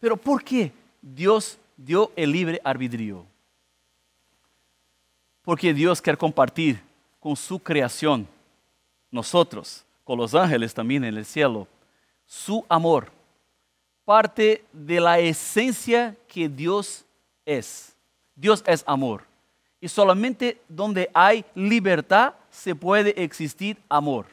Pero 0.00 0.16
¿por 0.16 0.42
qué 0.42 0.72
Dios 1.00 1.58
dio 1.76 2.12
el 2.16 2.32
libre 2.32 2.60
arbitrio? 2.64 3.26
Porque 5.44 5.74
Dios 5.74 6.00
quiere 6.00 6.16
compartir 6.16 6.80
con 7.20 7.36
su 7.36 7.58
creación, 7.58 8.26
nosotros, 9.10 9.84
con 10.02 10.18
los 10.18 10.34
ángeles 10.34 10.74
también 10.74 11.04
en 11.04 11.16
el 11.16 11.24
cielo, 11.24 11.68
su 12.26 12.64
amor. 12.68 13.12
Parte 14.04 14.64
de 14.72 15.00
la 15.00 15.18
esencia 15.18 16.16
que 16.28 16.48
Dios 16.48 17.04
es. 17.44 17.94
Dios 18.34 18.62
es 18.66 18.82
amor. 18.86 19.22
Y 19.80 19.88
solamente 19.88 20.60
donde 20.68 21.10
hay 21.12 21.44
libertad 21.54 22.34
se 22.50 22.74
puede 22.74 23.22
existir 23.22 23.76
amor. 23.88 24.26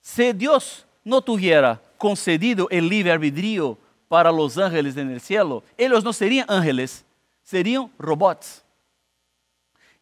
Si 0.00 0.32
Dios 0.32 0.86
no 1.04 1.20
tuviera 1.20 1.80
concedido 1.96 2.68
el 2.70 2.88
libre 2.88 3.12
albedrío 3.12 3.76
para 4.08 4.32
los 4.32 4.56
ángeles 4.56 4.96
en 4.96 5.10
el 5.10 5.20
cielo, 5.20 5.62
ellos 5.76 6.04
no 6.04 6.12
serían 6.12 6.46
ángeles, 6.48 7.04
serían 7.42 7.90
robots. 7.98 8.62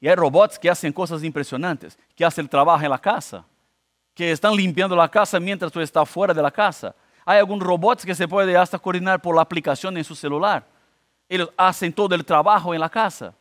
Y 0.00 0.08
hay 0.08 0.14
robots 0.14 0.58
que 0.58 0.70
hacen 0.70 0.92
cosas 0.92 1.22
impresionantes, 1.24 1.98
que 2.14 2.24
hacen 2.24 2.44
el 2.44 2.48
trabajo 2.48 2.84
en 2.84 2.90
la 2.90 2.98
casa, 2.98 3.44
que 4.14 4.32
están 4.32 4.54
limpiando 4.54 4.94
la 4.94 5.08
casa 5.08 5.40
mientras 5.40 5.72
tú 5.72 5.80
estás 5.80 6.08
fuera 6.08 6.34
de 6.34 6.42
la 6.42 6.50
casa. 6.50 6.94
Hay 7.24 7.38
algunos 7.38 7.66
robots 7.66 8.04
que 8.04 8.14
se 8.14 8.28
puede 8.28 8.56
hasta 8.56 8.78
coordinar 8.78 9.20
por 9.20 9.34
la 9.34 9.42
aplicación 9.42 9.96
en 9.96 10.04
su 10.04 10.14
celular. 10.14 10.64
Ellos 11.28 11.50
hacen 11.56 11.92
todo 11.92 12.14
el 12.14 12.24
trabajo 12.24 12.72
en 12.72 12.80
la 12.80 12.88
casa. 12.88 13.34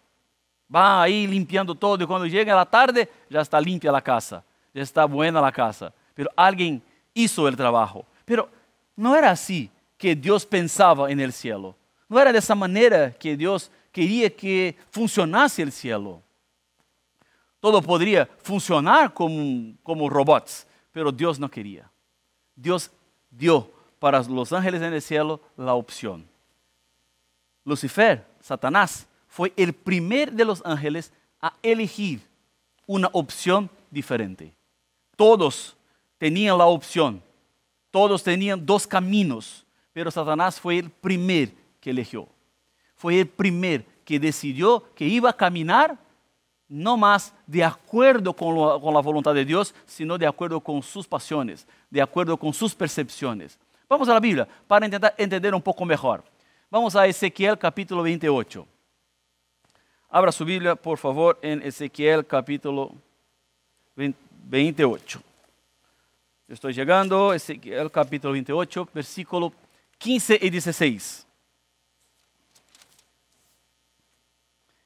Van 0.68 1.02
ahí 1.02 1.28
limpiando 1.28 1.76
todo 1.76 2.04
y 2.04 2.08
cuando 2.08 2.26
llega 2.26 2.56
la 2.56 2.66
tarde 2.66 3.10
ya 3.30 3.42
está 3.42 3.62
limpia 3.62 3.92
la 3.92 4.02
casa, 4.02 4.44
ya 4.74 4.82
está 4.82 5.06
buena 5.06 5.40
la 5.40 5.52
casa. 5.52 5.94
Pero 6.16 6.32
alguien 6.36 6.82
hizo 7.14 7.48
el 7.48 7.56
trabajo. 7.56 8.06
Pero 8.26 8.50
no 8.96 9.16
era 9.16 9.32
así 9.32 9.70
que 9.98 10.16
Dios 10.16 10.46
pensaba 10.46 11.12
en 11.12 11.20
el 11.20 11.32
cielo. 11.32 11.76
No 12.10 12.20
era 12.20 12.32
de 12.32 12.40
esa 12.40 12.56
manera 12.56 13.12
que 13.12 13.38
Dios 13.38 13.72
quería 13.92 14.30
que 14.30 14.78
funcionase 14.90 15.62
el 15.62 15.72
cielo. 15.72 16.22
Todo 17.66 17.82
podría 17.82 18.30
funcionar 18.44 19.12
como, 19.12 19.74
como 19.82 20.08
robots, 20.08 20.68
pero 20.92 21.12
Dios 21.12 21.40
no 21.40 21.50
quería. 21.50 21.90
Dios 22.56 22.92
dio 23.32 23.72
para 23.98 24.22
los 24.22 24.54
ángeles 24.54 24.84
en 24.84 24.94
el 24.94 25.02
cielo 25.02 25.42
la 25.58 25.74
opción. 25.74 26.30
Lucifer, 27.64 28.24
Satanás, 28.40 29.08
fue 29.28 29.52
el 29.58 29.74
primer 29.74 30.32
de 30.32 30.46
los 30.46 30.64
ángeles 30.64 31.12
a 31.42 31.56
elegir 31.64 32.22
una 32.86 33.10
opción 33.14 33.68
diferente. 33.90 34.54
Todos 35.16 35.76
tenían 36.20 36.60
la 36.60 36.68
opción, 36.68 37.20
todos 37.90 38.22
tenían 38.22 38.64
dos 38.64 38.86
caminos, 38.86 39.66
pero 39.92 40.12
Satanás 40.12 40.60
fue 40.60 40.78
el 40.78 40.92
primer 40.92 41.52
que 41.82 41.90
eligió. 41.90 42.30
Fue 42.94 43.22
el 43.22 43.28
primer 43.28 43.84
que 44.06 44.20
decidió 44.20 44.84
que 44.94 45.08
iba 45.08 45.32
a 45.32 45.36
caminar 45.36 46.05
no 46.68 46.98
más 46.98 47.34
de 47.46 47.64
acuerdo 47.64 48.34
con, 48.34 48.56
la 48.56 49.02
voluntad 49.02 49.34
de 49.34 49.46
Dios, 49.46 49.74
sino 49.86 50.18
de 50.18 50.26
acuerdo 50.26 50.60
con 50.60 50.82
sus 50.82 51.08
pasiones, 51.08 51.68
de 51.90 52.02
acuerdo 52.02 52.38
con 52.38 52.54
sus 52.54 52.74
percepciones. 52.74 53.58
Vamos 53.88 54.10
a 54.10 54.14
la 54.14 54.20
Biblia 54.20 54.48
para 54.68 54.86
intentar 54.86 55.14
entender 55.18 55.54
un 55.54 55.62
poco 55.62 55.86
mejor. 55.86 56.24
Vamos 56.70 56.96
a 56.96 57.06
Ezequiel 57.06 57.58
capítulo 57.58 58.02
28. 58.02 58.68
Abra 60.10 60.32
su 60.32 60.44
Biblia, 60.44 60.76
por 60.76 60.98
favor, 60.98 61.38
en 61.42 61.62
Ezequiel 61.62 62.26
capítulo 62.26 62.92
28. 63.96 65.22
Estoy 66.48 66.74
llegando, 66.74 67.34
Ezequiel 67.34 67.92
capítulo 67.92 68.34
28, 68.34 68.90
versículo 68.94 69.54
15 69.98 70.40
y 70.42 70.50
16. 70.50 71.28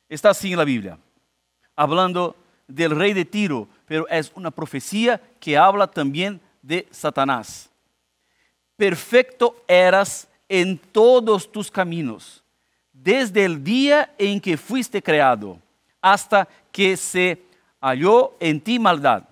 Está 0.09 0.31
así 0.31 0.51
en 0.51 0.57
la 0.57 0.65
Biblia 0.65 0.97
hablando 1.79 2.35
del 2.67 2.91
rey 2.91 3.13
de 3.13 3.23
Tiro, 3.23 3.65
pero 3.85 4.05
es 4.09 4.33
una 4.35 4.51
profecía 4.51 5.21
que 5.39 5.57
habla 5.57 5.87
también 5.87 6.41
de 6.61 6.85
Satanás. 6.91 7.69
Perfecto 8.75 9.55
eras 9.65 10.27
en 10.49 10.77
todos 10.77 11.49
tus 11.49 11.71
caminos, 11.71 12.43
desde 12.91 13.45
el 13.45 13.63
día 13.63 14.13
en 14.17 14.41
que 14.41 14.57
fuiste 14.57 15.01
creado, 15.01 15.57
hasta 16.01 16.49
que 16.69 16.97
se 16.97 17.41
halló 17.79 18.33
en 18.41 18.59
ti 18.59 18.77
maldad. 18.77 19.23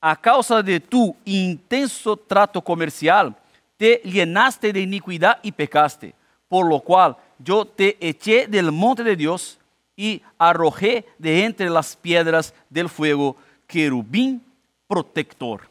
A 0.00 0.20
causa 0.20 0.64
de 0.64 0.80
tu 0.80 1.14
intenso 1.24 2.16
trato 2.16 2.60
comercial, 2.60 3.36
te 3.76 4.00
llenaste 4.02 4.72
de 4.72 4.80
iniquidad 4.80 5.38
y 5.40 5.52
pecaste, 5.52 6.16
por 6.48 6.66
lo 6.66 6.80
cual 6.80 7.16
yo 7.38 7.64
te 7.64 7.96
eché 8.00 8.48
del 8.48 8.72
monte 8.72 9.04
de 9.04 9.14
Dios 9.14 9.60
y 10.00 10.22
arrojé 10.38 11.06
de 11.18 11.44
entre 11.44 11.68
las 11.68 11.94
piedras 11.94 12.54
del 12.70 12.88
fuego 12.88 13.36
querubín 13.66 14.42
protector. 14.88 15.68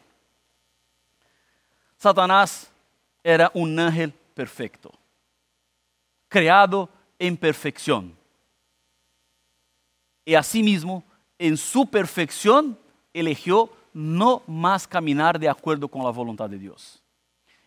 Satanás 1.96 2.70
era 3.24 3.50
un 3.54 3.76
ángel 3.76 4.12
perfecto, 4.32 4.92
creado 6.28 6.88
en 7.18 7.36
perfección. 7.36 8.16
Y 10.24 10.36
asimismo, 10.36 11.02
en 11.36 11.56
su 11.56 11.90
perfección, 11.90 12.78
eligió 13.12 13.68
no 13.92 14.44
más 14.46 14.86
caminar 14.86 15.40
de 15.40 15.48
acuerdo 15.48 15.88
con 15.88 16.04
la 16.04 16.10
voluntad 16.10 16.48
de 16.48 16.60
Dios. 16.60 17.02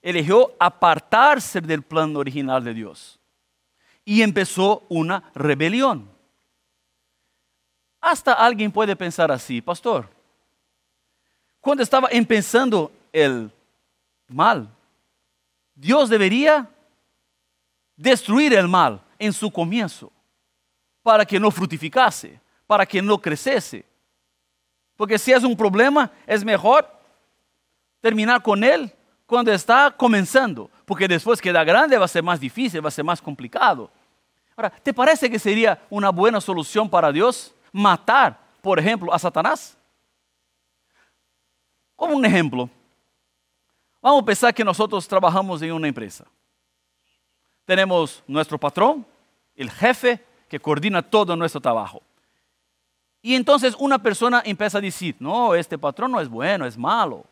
Eligió 0.02 0.54
apartarse 0.58 1.60
del 1.60 1.82
plan 1.82 2.16
original 2.16 2.64
de 2.64 2.74
Dios. 2.74 3.20
Y 4.06 4.22
empezó 4.22 4.84
una 4.88 5.30
rebelión. 5.36 6.13
Hasta 8.04 8.34
alguien 8.34 8.70
puede 8.70 8.98
pensar 8.98 9.32
así, 9.32 9.62
pastor. 9.62 10.10
Cuando 11.62 11.82
estaba 11.82 12.10
empezando 12.12 12.92
el 13.14 13.50
mal, 14.28 14.68
Dios 15.74 16.10
debería 16.10 16.70
destruir 17.96 18.54
el 18.56 18.68
mal 18.68 19.00
en 19.18 19.32
su 19.32 19.50
comienzo 19.50 20.12
para 21.02 21.26
que 21.26 21.40
no 21.40 21.50
frutificase, 21.50 22.42
para 22.68 22.86
que 22.86 23.02
no 23.02 23.18
creciese. 23.18 23.86
Porque 24.98 25.18
si 25.18 25.32
es 25.32 25.46
un 25.46 25.56
problema, 25.56 26.12
es 26.28 26.44
mejor 26.44 26.86
terminar 28.02 28.44
con 28.44 28.66
él 28.66 28.92
cuando 29.26 29.54
está 29.54 29.90
comenzando, 29.96 30.70
porque 30.84 31.08
después 31.08 31.40
que 31.40 31.54
da 31.54 31.64
grande 31.64 31.98
va 31.98 32.04
a 32.04 32.10
ser 32.10 32.22
más 32.22 32.42
difícil, 32.42 32.84
va 32.84 32.90
a 32.90 32.92
ser 32.92 33.06
más 33.06 33.22
complicado. 33.22 33.90
Ahora, 34.58 34.72
¿te 34.72 34.94
parece 34.94 35.30
que 35.30 35.40
sería 35.40 35.82
una 35.90 36.10
buena 36.10 36.42
solución 36.42 36.90
para 36.90 37.10
Dios 37.10 37.54
matar, 37.74 38.40
por 38.62 38.80
ejemplo, 38.80 39.14
a 39.14 39.20
Satanás? 39.20 39.78
Como 41.98 42.16
un 42.16 42.26
ejemplo, 42.26 42.70
vamos 44.02 44.22
a 44.22 44.26
pensar 44.26 44.54
que 44.54 44.64
nosotros 44.64 45.06
trabajamos 45.08 45.62
en 45.62 45.74
una 45.74 45.88
empresa. 45.88 46.26
Tenemos 47.66 48.24
nuestro 48.28 48.58
patrón, 48.58 49.06
el 49.56 49.70
jefe, 49.70 50.24
que 50.48 50.60
coordina 50.60 51.02
todo 51.02 51.36
nuestro 51.36 51.60
trabajo. 51.60 52.02
Y 53.22 53.36
entonces 53.36 53.76
una 53.80 53.98
persona 53.98 54.44
empieza 54.46 54.78
a 54.78 54.82
decir, 54.82 55.16
no, 55.20 55.56
este 55.56 55.78
patrón 55.78 56.12
no 56.12 56.20
es 56.20 56.28
bueno, 56.28 56.66
es 56.66 56.78
malo. 56.78 57.26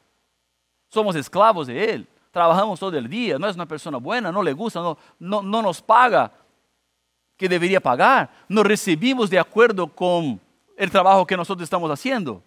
Somos 0.88 1.16
esclavos 1.16 1.68
de 1.68 1.94
él. 1.94 2.08
trabajamos 2.32 2.80
todo 2.80 2.98
el 2.98 3.10
día, 3.10 3.38
no 3.38 3.48
es 3.48 3.56
una 3.56 3.66
persona 3.66 3.98
buena, 3.98 4.32
no 4.32 4.42
le 4.42 4.54
gusta, 4.54 4.80
no, 4.80 4.98
no, 5.20 5.42
no 5.42 5.62
nos 5.62 5.82
paga 5.82 6.32
que 7.42 7.50
debería 7.50 7.80
pagar, 7.80 8.30
no 8.48 8.62
recibimos 8.62 9.28
de 9.28 9.40
acuerdo 9.40 9.88
con 9.88 10.40
el 10.78 10.92
trabajo 10.92 11.26
que 11.26 11.36
nosotros 11.36 11.64
estamos 11.64 11.90
haciendo. 11.90 12.44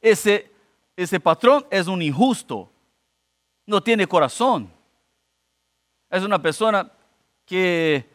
Ese, 0.00 0.48
ese 0.94 1.18
patrón 1.18 1.66
es 1.68 1.88
un 1.88 2.00
injusto, 2.00 2.70
no 3.66 3.82
tiene 3.82 4.06
corazón, 4.06 4.70
es 6.08 6.22
una 6.22 6.40
persona 6.40 6.88
que 7.44 8.08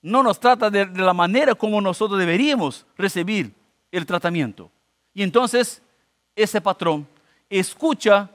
no 0.00 0.22
nos 0.22 0.40
trata 0.40 0.70
de, 0.70 0.86
de 0.86 1.02
la 1.02 1.12
manera 1.12 1.54
como 1.54 1.78
nosotros 1.82 2.18
deberíamos 2.18 2.86
recibir 2.96 3.52
el 3.92 4.06
tratamiento. 4.06 4.70
Y 5.12 5.22
entonces 5.22 5.82
ese 6.34 6.58
patrón 6.62 7.06
escucha 7.50 8.30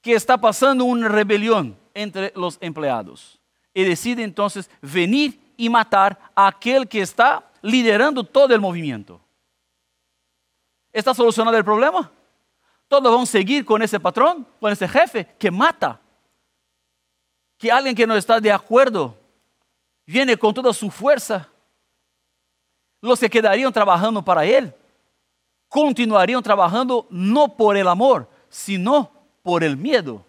que 0.00 0.12
está 0.12 0.40
pasando 0.40 0.84
una 0.84 1.08
rebelión 1.08 1.76
entre 1.92 2.32
los 2.36 2.56
empleados 2.60 3.39
y 3.72 3.84
decide 3.84 4.22
entonces 4.22 4.70
venir 4.80 5.40
y 5.56 5.68
matar 5.68 6.18
a 6.34 6.48
aquel 6.48 6.88
que 6.88 7.00
está 7.00 7.50
liderando 7.62 8.24
todo 8.24 8.54
el 8.54 8.60
movimiento. 8.60 9.20
¿Está 10.92 11.14
solucionado 11.14 11.56
el 11.56 11.64
problema? 11.64 12.10
Todos 12.88 13.04
vamos 13.04 13.28
a 13.28 13.32
seguir 13.32 13.64
con 13.64 13.80
ese 13.82 14.00
patrón, 14.00 14.46
con 14.58 14.72
ese 14.72 14.88
jefe 14.88 15.24
que 15.38 15.50
mata. 15.50 16.00
Que 17.56 17.70
alguien 17.70 17.94
que 17.94 18.06
no 18.06 18.16
está 18.16 18.40
de 18.40 18.50
acuerdo 18.50 19.16
viene 20.06 20.36
con 20.36 20.52
toda 20.52 20.72
su 20.72 20.90
fuerza. 20.90 21.48
Los 23.00 23.20
que 23.20 23.30
quedarían 23.30 23.72
trabajando 23.72 24.22
para 24.24 24.44
él 24.44 24.74
continuarían 25.70 26.42
trabajando 26.42 27.06
no 27.10 27.56
por 27.56 27.76
el 27.76 27.86
amor, 27.86 28.28
sino 28.48 29.12
por 29.42 29.62
el 29.62 29.76
miedo. 29.76 30.26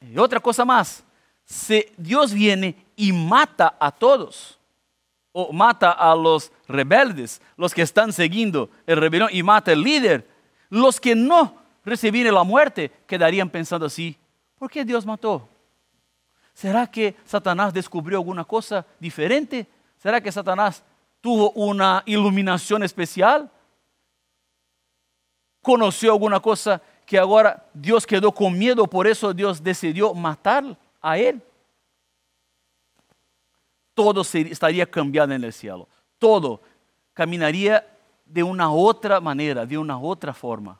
Y 0.00 0.16
otra 0.16 0.38
cosa 0.38 0.64
más, 0.64 1.02
si 1.46 1.86
Dios 1.96 2.34
viene 2.34 2.76
y 2.96 3.12
mata 3.12 3.76
a 3.78 3.92
todos, 3.92 4.58
o 5.32 5.52
mata 5.52 5.92
a 5.92 6.14
los 6.16 6.50
rebeldes, 6.66 7.40
los 7.56 7.72
que 7.72 7.82
están 7.82 8.12
siguiendo 8.12 8.68
el 8.86 8.96
rebelión, 8.96 9.28
y 9.32 9.42
mata 9.42 9.70
al 9.70 9.82
líder, 9.82 10.28
los 10.68 11.00
que 11.00 11.14
no 11.14 11.54
recibieron 11.84 12.34
la 12.34 12.42
muerte 12.42 12.90
quedarían 13.06 13.48
pensando 13.48 13.86
así, 13.86 14.18
¿por 14.58 14.68
qué 14.68 14.84
Dios 14.84 15.06
mató? 15.06 15.48
¿Será 16.52 16.86
que 16.90 17.14
Satanás 17.24 17.72
descubrió 17.72 18.18
alguna 18.18 18.44
cosa 18.44 18.84
diferente? 18.98 19.68
¿Será 19.98 20.20
que 20.20 20.32
Satanás 20.32 20.82
tuvo 21.20 21.50
una 21.52 22.02
iluminación 22.06 22.82
especial? 22.82 23.48
¿Conoció 25.62 26.12
alguna 26.12 26.40
cosa 26.40 26.82
que 27.04 27.18
ahora 27.18 27.64
Dios 27.72 28.04
quedó 28.04 28.32
con 28.32 28.58
miedo, 28.58 28.86
por 28.88 29.06
eso 29.06 29.32
Dios 29.32 29.62
decidió 29.62 30.12
matar 30.12 30.76
a 31.06 31.18
él? 31.18 31.40
Todo 33.94 34.22
estaría 34.22 34.84
cambiado 34.90 35.32
en 35.32 35.44
el 35.44 35.52
cielo. 35.52 35.88
Todo 36.18 36.60
caminaría 37.14 37.86
de 38.24 38.42
una 38.42 38.70
otra 38.70 39.20
manera, 39.20 39.64
de 39.64 39.78
una 39.78 39.98
otra 39.98 40.34
forma. 40.34 40.78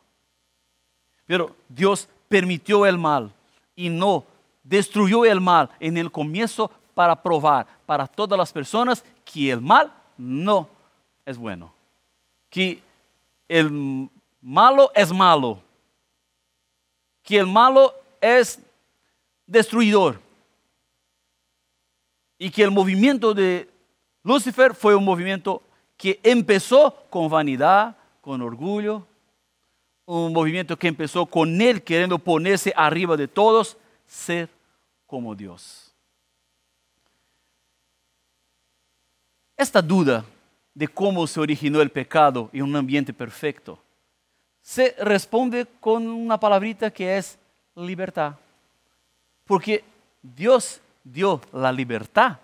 Pero 1.25 1.55
Dios 1.69 2.09
permitió 2.29 2.85
el 2.85 2.99
mal 2.99 3.33
y 3.77 3.89
no 3.89 4.25
destruyó 4.65 5.25
el 5.25 5.41
mal 5.41 5.71
en 5.79 5.97
el 5.97 6.11
comienzo 6.11 6.71
para 6.93 7.23
probar 7.23 7.67
para 7.87 8.07
todas 8.07 8.37
las 8.37 8.53
personas 8.53 9.05
que 9.25 9.53
el 9.53 9.61
mal 9.61 9.93
no 10.19 10.69
es 11.25 11.39
bueno. 11.39 11.73
Que 12.51 12.83
el 13.49 14.11
malo 14.41 14.91
es 14.95 15.13
malo. 15.13 15.61
Que 17.23 17.39
el 17.39 17.47
malo 17.47 17.95
es 18.21 18.59
destruidor. 19.47 20.21
Y 22.39 22.51
que 22.51 22.63
el 22.63 22.71
movimiento 22.71 23.33
de 23.33 23.69
Lucifer 24.23 24.75
fue 24.75 24.95
un 24.95 25.05
movimiento 25.05 25.63
que 25.97 26.21
empezó 26.23 27.07
con 27.09 27.29
vanidad, 27.29 27.97
con 28.21 28.43
orgullo, 28.43 29.07
un 30.05 30.33
movimiento 30.33 30.79
que 30.79 30.89
empezó 30.89 31.27
con 31.27 31.61
él 31.61 31.83
queriendo 31.83 32.19
ponerse 32.19 32.73
arriba 32.77 33.17
de 33.17 33.29
todos, 33.29 33.77
ser 34.07 34.49
como 35.07 35.35
Dios. 35.35 35.95
Esta 39.57 39.81
duda 39.81 40.25
de 40.75 40.87
cómo 40.87 41.27
se 41.27 41.41
originó 41.41 41.81
el 41.81 41.91
pecado 41.91 42.51
en 42.53 42.63
un 42.63 42.77
ambiente 42.77 43.13
perfecto 43.15 43.81
se 44.67 44.97
responde 44.99 45.65
con 45.79 46.09
una 46.09 46.41
palabrita 46.41 46.91
que 46.91 47.17
es 47.17 47.39
libertad. 47.77 48.35
Porque 49.47 49.85
Dios 50.23 50.81
dio 51.05 51.41
la 51.53 51.73
libertad. 51.73 52.39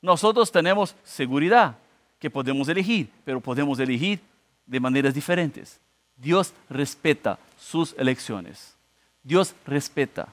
Nosotros 0.00 0.52
tenemos 0.52 0.94
seguridad 1.02 1.76
que 2.18 2.30
podemos 2.30 2.68
elegir, 2.68 3.10
pero 3.24 3.40
podemos 3.40 3.78
elegir 3.78 4.20
de 4.66 4.80
maneras 4.80 5.14
diferentes. 5.14 5.80
Dios 6.16 6.52
respeta 6.68 7.38
sus 7.58 7.94
elecciones. 7.98 8.76
Dios 9.22 9.54
respeta 9.66 10.28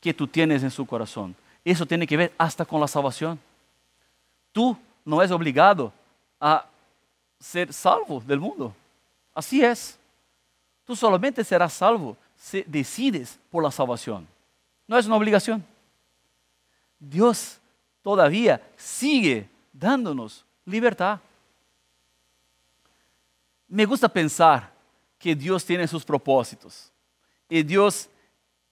que 0.00 0.12
tú 0.12 0.26
tienes 0.26 0.62
en 0.62 0.70
su 0.70 0.86
corazón. 0.86 1.34
Eso 1.64 1.86
tiene 1.86 2.06
que 2.06 2.16
ver 2.16 2.32
hasta 2.36 2.64
con 2.64 2.80
la 2.80 2.88
salvación. 2.88 3.38
Tú 4.52 4.76
no 5.04 5.22
es 5.22 5.30
obligado 5.30 5.92
a 6.40 6.66
ser 7.38 7.72
salvo 7.72 8.20
del 8.20 8.40
mundo. 8.40 8.74
Así 9.34 9.64
es. 9.64 9.98
Tú 10.84 10.94
solamente 10.94 11.42
serás 11.44 11.72
salvo 11.72 12.16
si 12.36 12.62
decides 12.66 13.38
por 13.50 13.62
la 13.62 13.70
salvación. 13.70 14.26
No 14.92 14.98
es 14.98 15.06
una 15.06 15.16
obligación. 15.16 15.64
Dios 16.98 17.58
todavía 18.02 18.60
sigue 18.76 19.48
dándonos 19.72 20.44
libertad. 20.66 21.18
Me 23.68 23.86
gusta 23.86 24.06
pensar 24.06 24.70
que 25.18 25.34
Dios 25.34 25.64
tiene 25.64 25.88
sus 25.88 26.04
propósitos 26.04 26.92
y 27.48 27.62
Dios 27.62 28.06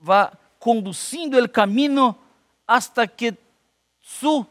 va 0.06 0.38
conduciendo 0.59 1.38
el 1.38 1.50
camino 1.50 2.18
hasta 2.66 3.06
que 3.06 3.35
su 3.98 4.46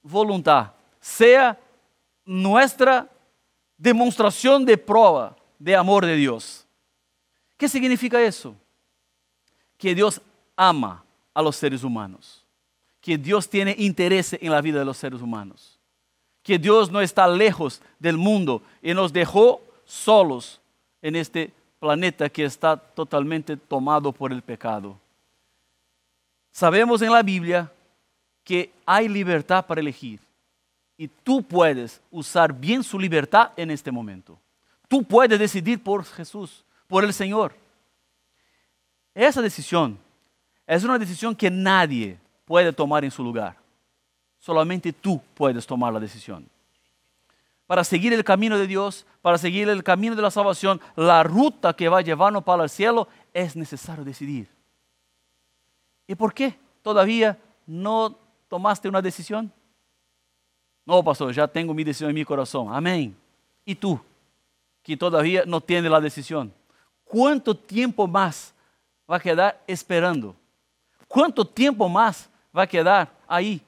voluntad 0.00 0.72
sea 0.98 1.60
nuestra 2.24 3.06
demostración 3.76 4.64
de 4.64 4.78
prueba 4.78 5.36
de 5.58 5.76
amor 5.76 6.06
de 6.06 6.16
Dios. 6.16 6.66
¿Qué 7.58 7.68
significa 7.68 8.18
eso? 8.22 8.56
Que 9.76 9.94
Dios 9.94 10.22
ama 10.58 11.04
a 11.32 11.40
los 11.40 11.54
seres 11.54 11.84
humanos, 11.84 12.44
que 13.00 13.16
Dios 13.16 13.48
tiene 13.48 13.74
interés 13.78 14.32
en 14.32 14.50
la 14.50 14.60
vida 14.60 14.80
de 14.80 14.84
los 14.84 14.96
seres 14.96 15.22
humanos, 15.22 15.78
que 16.42 16.58
Dios 16.58 16.90
no 16.90 17.00
está 17.00 17.28
lejos 17.28 17.80
del 17.98 18.18
mundo 18.18 18.60
y 18.82 18.92
nos 18.92 19.12
dejó 19.12 19.62
solos 19.84 20.60
en 21.00 21.14
este 21.14 21.52
planeta 21.78 22.28
que 22.28 22.44
está 22.44 22.76
totalmente 22.76 23.56
tomado 23.56 24.12
por 24.12 24.32
el 24.32 24.42
pecado. 24.42 24.98
Sabemos 26.50 27.00
en 27.02 27.12
la 27.12 27.22
Biblia 27.22 27.72
que 28.42 28.72
hay 28.84 29.08
libertad 29.08 29.64
para 29.64 29.80
elegir 29.80 30.20
y 30.96 31.06
tú 31.06 31.40
puedes 31.40 32.00
usar 32.10 32.52
bien 32.52 32.82
su 32.82 32.98
libertad 32.98 33.52
en 33.56 33.70
este 33.70 33.92
momento. 33.92 34.36
Tú 34.88 35.04
puedes 35.04 35.38
decidir 35.38 35.80
por 35.80 36.04
Jesús, 36.04 36.64
por 36.88 37.04
el 37.04 37.14
Señor. 37.14 37.54
Esa 39.14 39.40
decisión 39.40 39.98
es 40.76 40.84
una 40.84 40.98
decisión 40.98 41.34
que 41.34 41.50
nadie 41.50 42.18
puede 42.44 42.72
tomar 42.74 43.02
en 43.02 43.10
su 43.10 43.24
lugar. 43.24 43.56
Solamente 44.38 44.92
tú 44.92 45.20
puedes 45.34 45.66
tomar 45.66 45.92
la 45.92 45.98
decisión. 45.98 46.46
Para 47.66 47.82
seguir 47.82 48.12
el 48.12 48.22
camino 48.22 48.58
de 48.58 48.66
Dios, 48.66 49.06
para 49.22 49.38
seguir 49.38 49.68
el 49.70 49.82
camino 49.82 50.14
de 50.14 50.20
la 50.20 50.30
salvación, 50.30 50.78
la 50.94 51.22
ruta 51.22 51.72
que 51.72 51.88
va 51.88 51.98
a 51.98 52.02
llevarnos 52.02 52.44
para 52.44 52.64
el 52.64 52.68
cielo, 52.68 53.08
es 53.32 53.56
necesario 53.56 54.04
decidir. 54.04 54.46
¿Y 56.06 56.14
por 56.14 56.34
qué 56.34 56.58
todavía 56.82 57.38
no 57.66 58.18
tomaste 58.48 58.88
una 58.88 59.00
decisión? 59.00 59.50
No, 60.84 61.02
pastor, 61.02 61.32
ya 61.32 61.48
tengo 61.48 61.72
mi 61.72 61.82
decisión 61.82 62.10
en 62.10 62.14
mi 62.14 62.24
corazón. 62.26 62.74
Amén. 62.74 63.16
¿Y 63.64 63.74
tú? 63.74 63.98
Que 64.82 64.96
todavía 64.98 65.44
no 65.46 65.62
tienes 65.62 65.90
la 65.90 66.00
decisión. 66.00 66.52
¿Cuánto 67.04 67.56
tiempo 67.56 68.06
más 68.06 68.54
va 69.10 69.16
a 69.16 69.20
quedar 69.20 69.62
esperando? 69.66 70.36
¿Cuánto 71.08 71.44
tiempo 71.44 71.88
más 71.88 72.28
va 72.56 72.62
a 72.62 72.66
quedar 72.66 73.10
ahí? 73.26 73.60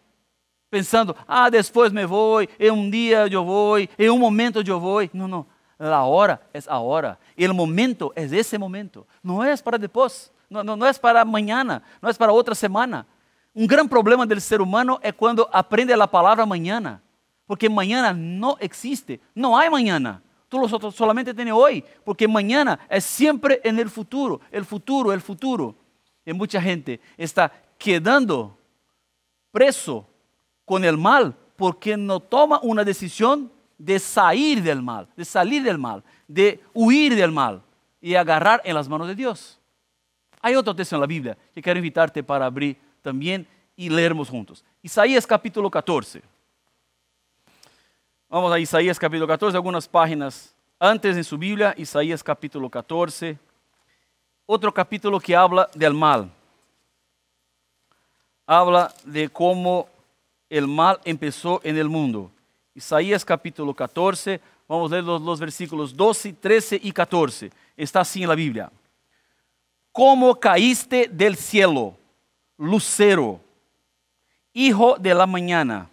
Pensando, 0.69 1.17
ah, 1.27 1.51
después 1.51 1.93
me 1.93 2.05
voy, 2.05 2.49
en 2.59 2.73
un 2.73 2.91
día 2.91 3.27
yo 3.27 3.43
voy, 3.43 3.91
en 3.99 4.11
un 4.11 4.21
momento 4.21 4.61
yo 4.61 4.79
voy. 4.79 5.11
No, 5.13 5.27
no, 5.27 5.47
la 5.79 6.03
hora 6.05 6.41
es 6.53 6.69
ahora. 6.69 7.19
El 7.35 7.55
momento 7.55 8.13
es 8.15 8.31
ese 8.31 8.59
momento. 8.59 9.07
No 9.23 9.43
es 9.43 9.63
para 9.63 9.79
después, 9.79 10.31
no, 10.49 10.63
no, 10.63 10.77
no 10.77 10.87
es 10.87 10.99
para 10.99 11.25
mañana, 11.25 11.83
no 12.01 12.09
es 12.09 12.17
para 12.17 12.33
otra 12.33 12.55
semana. 12.55 13.07
Un 13.53 13.67
gran 13.67 13.89
problema 13.89 14.25
del 14.27 14.41
ser 14.41 14.61
humano 14.61 15.01
es 15.03 15.13
cuando 15.15 15.49
aprende 15.53 15.97
la 15.97 16.09
palabra 16.09 16.47
mañana, 16.47 17.03
porque 17.47 17.69
mañana 17.69 18.13
no 18.13 18.57
existe, 18.61 19.21
no 19.35 19.59
hay 19.59 19.69
mañana. 19.69 20.23
Tú 20.49 20.59
lo 20.59 20.91
solamente 20.91 21.33
tienes 21.33 21.55
hoy, 21.55 21.85
porque 22.05 22.29
mañana 22.29 22.79
es 22.89 23.05
siempre 23.05 23.61
en 23.65 23.79
el 23.79 23.89
futuro, 23.89 24.41
el 24.51 24.65
futuro, 24.65 25.13
el 25.13 25.21
futuro. 25.21 25.75
Y 26.25 26.33
mucha 26.33 26.61
gente 26.61 27.01
está 27.17 27.53
quedando 27.79 28.57
preso 29.51 30.07
con 30.65 30.85
el 30.85 30.97
mal 30.97 31.35
porque 31.57 31.97
no 31.97 32.21
toma 32.21 32.61
una 32.63 32.85
decisión 32.85 33.51
de 33.77 33.99
salir 33.99 34.63
del 34.63 34.83
mal, 34.83 35.09
de 35.17 35.25
salir 35.25 35.63
del 35.63 35.79
mal, 35.79 36.05
de 36.29 36.61
huir 36.75 37.17
del 37.17 37.33
mal 37.33 37.63
y 38.01 38.15
agarrar 38.15 38.61
en 38.65 38.75
las 38.75 38.89
manos 38.89 39.09
de 39.09 39.15
Dios. 39.15 39.59
Hay 40.41 40.55
otro 40.55 40.75
texto 40.75 40.97
en 40.97 41.01
la 41.01 41.07
Biblia 41.07 41.37
que 41.55 41.63
quiero 41.63 41.79
invitarte 41.79 42.23
para 42.23 42.47
abrir 42.47 42.77
también 43.03 43.47
y 43.77 43.89
leermos 43.89 44.29
juntos. 44.29 44.65
Isaías 44.83 45.27
capítulo 45.27 45.71
14. 45.71 46.23
Vamos 48.29 48.53
a 48.53 48.59
Isaías 48.59 48.99
capítulo 48.99 49.27
14, 49.27 49.57
algunas 49.57 49.89
páginas 49.89 50.55
antes 50.79 51.17
en 51.17 51.25
su 51.25 51.37
Biblia, 51.37 51.75
Isaías 51.77 52.23
capítulo 52.23 52.71
14. 52.71 53.39
Otro 54.53 54.75
capítulo 54.75 55.21
que 55.21 55.37
habla 55.37 55.71
del 55.75 55.95
mal. 55.95 56.29
Habla 58.45 58.93
de 59.05 59.29
cómo 59.29 59.89
el 60.49 60.67
mal 60.67 60.99
empezó 61.05 61.61
en 61.63 61.77
el 61.77 61.89
mundo. 61.89 62.33
Isaías 62.75 63.25
capítulo 63.25 63.73
14, 63.73 64.41
vamos 64.67 64.91
a 64.91 64.97
leer 64.97 65.05
los, 65.05 65.23
los 65.23 65.39
versículos 65.39 65.97
12, 65.97 66.33
13 66.33 66.81
y 66.83 66.91
14. 66.91 67.53
Está 67.77 68.01
así 68.01 68.25
en 68.25 68.29
la 68.29 68.35
Biblia. 68.35 68.73
Como 69.93 70.35
caíste 70.35 71.09
del 71.09 71.37
cielo, 71.37 71.95
lucero, 72.59 73.39
hijo 74.53 74.97
de 74.99 75.15
la 75.15 75.29
mañana, 75.29 75.89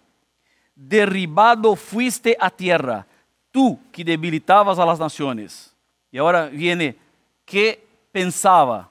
derribado 0.74 1.76
fuiste 1.76 2.36
a 2.40 2.50
tierra, 2.50 3.06
tú 3.52 3.78
que 3.92 4.02
debilitabas 4.02 4.80
a 4.80 4.84
las 4.84 4.98
naciones. 4.98 5.72
Y 6.10 6.18
ahora 6.18 6.46
viene, 6.46 6.96
¿qué 7.44 7.86
pensaba? 8.12 8.90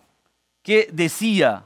¿Qué 0.62 0.90
decía 0.92 1.64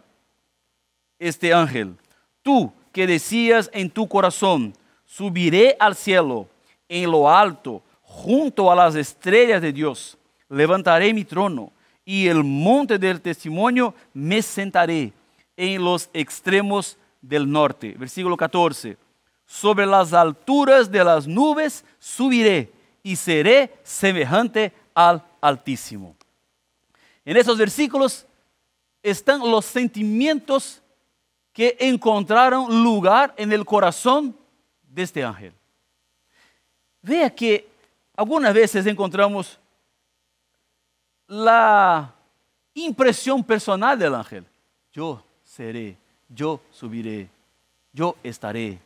este 1.20 1.54
ángel? 1.54 1.96
Tú 2.42 2.72
que 2.92 3.08
decías 3.08 3.70
en 3.74 3.90
tu 3.90 4.08
corazón, 4.08 4.74
subiré 5.06 5.76
al 5.80 5.96
cielo, 5.96 6.48
en 6.88 7.10
lo 7.10 7.30
alto, 7.30 7.82
junto 8.02 8.72
a 8.72 8.76
las 8.76 8.96
estrellas 8.96 9.62
de 9.62 9.72
Dios, 9.72 10.18
levantaré 10.50 11.14
mi 11.14 11.24
trono 11.24 11.72
y 12.04 12.28
el 12.28 12.44
monte 12.44 12.98
del 12.98 13.22
testimonio 13.22 13.94
me 14.14 14.42
sentaré 14.42 15.14
en 15.56 15.84
los 15.84 16.10
extremos 16.14 16.98
del 17.22 17.50
norte. 17.50 17.96
Versículo 17.98 18.36
14. 18.36 18.98
Sobre 19.46 19.86
las 19.86 20.14
alturas 20.14 20.92
de 20.92 21.04
las 21.04 21.28
nubes 21.28 21.86
subiré 22.00 22.72
y 23.04 23.16
seré 23.16 23.72
semejante 23.84 24.74
al 24.94 25.24
Altísimo. 25.42 26.16
En 27.26 27.38
esos 27.38 27.58
versículos 27.58 28.26
están 29.04 29.40
los 29.40 29.66
sentimientos 29.66 30.82
que 31.54 31.76
encontraron 31.80 32.84
lugar 32.84 33.34
en 33.38 33.52
el 33.52 33.66
corazón 33.66 34.36
de 34.84 35.04
este 35.04 35.24
ángel. 35.24 35.54
Vea 37.02 37.34
que 37.34 37.68
algunas 38.16 38.54
veces 38.54 38.86
encontramos 38.86 39.60
la 41.28 42.14
impresión 42.74 43.44
personal 43.44 43.98
del 43.98 44.16
ángel. 44.16 44.46
Yo 44.92 45.24
seré, 45.44 45.98
yo 46.30 46.62
subiré, 46.72 47.30
yo 47.92 48.16
estaré. 48.24 48.80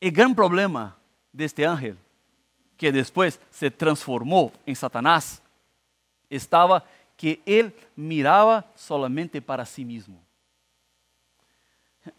El 0.00 0.12
gran 0.12 0.34
problema 0.34 0.96
de 1.32 1.44
este 1.44 1.66
ángel, 1.66 1.96
que 2.76 2.90
después 2.90 3.38
se 3.50 3.70
transformó 3.70 4.50
en 4.64 4.74
Satanás, 4.74 5.42
estaba 6.30 6.84
que 7.16 7.42
él 7.44 7.74
miraba 7.94 8.64
solamente 8.74 9.42
para 9.42 9.66
sí 9.66 9.84
mismo. 9.84 10.22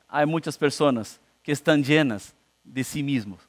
Hay 0.07 0.27
muchas 0.27 0.57
personas 0.57 1.19
que 1.41 1.51
están 1.51 1.83
llenas 1.83 2.35
de 2.63 2.83
sí 2.83 3.01
mismos 3.01 3.39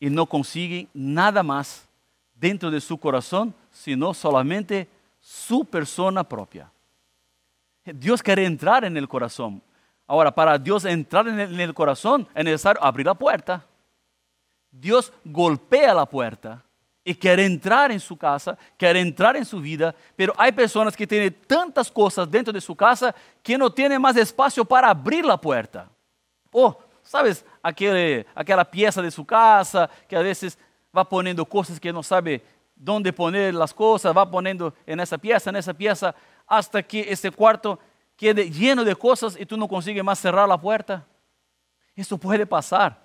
y 0.00 0.08
no 0.08 0.24
consiguen 0.24 0.88
nada 0.94 1.42
más 1.42 1.86
dentro 2.34 2.70
de 2.70 2.80
su 2.80 2.96
corazón, 2.96 3.54
sino 3.70 4.14
solamente 4.14 4.88
su 5.20 5.64
persona 5.64 6.24
propia. 6.24 6.70
Dios 7.84 8.22
quiere 8.22 8.46
entrar 8.46 8.84
en 8.84 8.96
el 8.96 9.08
corazón. 9.08 9.62
Ahora, 10.06 10.34
para 10.34 10.58
Dios 10.58 10.84
entrar 10.84 11.28
en 11.28 11.60
el, 11.60 11.74
corazón 11.74 12.26
es 12.34 12.44
necesario 12.44 12.82
abrir 12.82 13.06
la 13.06 13.14
puerta. 13.14 13.64
Dios 14.70 15.12
golpea 15.24 15.94
la 15.94 16.06
puerta 16.06 16.62
y 17.04 17.14
quiere 17.14 17.44
entrar 17.44 17.92
en 17.92 18.00
su 18.00 18.16
casa, 18.16 18.56
quiere 18.78 19.00
entrar 19.00 19.36
en 19.36 19.44
su 19.44 19.60
vida, 19.60 19.94
pero 20.16 20.32
hay 20.38 20.52
personas 20.52 20.96
que 20.96 21.06
tienen 21.06 21.36
tantas 21.46 21.90
cosas 21.90 22.30
dentro 22.30 22.52
de 22.52 22.60
su 22.60 22.74
casa 22.74 23.14
que 23.42 23.58
no 23.58 23.70
tienen 23.70 24.00
más 24.00 24.16
espacio 24.16 24.64
para 24.64 24.88
abrir 24.88 25.24
la 25.24 25.38
puerta. 25.38 25.90
Oh, 26.50 26.78
sabes, 27.02 27.44
aquele, 27.62 28.26
aquela 28.34 28.64
pieza 28.64 29.02
de 29.02 29.10
su 29.10 29.24
casa 29.24 29.90
que 30.08 30.16
a 30.16 30.22
veces 30.22 30.58
va 30.96 31.06
poniendo 31.06 31.44
cosas 31.44 31.78
que 31.78 31.92
no 31.92 32.02
sabe 32.02 32.42
dónde 32.74 33.12
poner 33.12 33.54
las 33.54 33.74
cosas, 33.74 34.16
va 34.16 34.30
poniendo 34.30 34.72
en 34.86 34.98
esa 34.98 35.18
pieza, 35.18 35.50
en 35.50 35.56
esa 35.56 35.74
pieza, 35.74 36.14
hasta 36.46 36.82
que 36.82 37.00
ese 37.12 37.30
cuarto 37.30 37.78
quede 38.16 38.50
lleno 38.50 38.82
de 38.82 38.96
cosas 38.96 39.36
y 39.38 39.44
tú 39.44 39.56
no 39.58 39.68
consigues 39.68 40.02
más 40.02 40.18
cerrar 40.18 40.48
la 40.48 40.58
puerta. 40.58 41.06
Eso 41.94 42.16
puede 42.16 42.46
pasar 42.46 42.98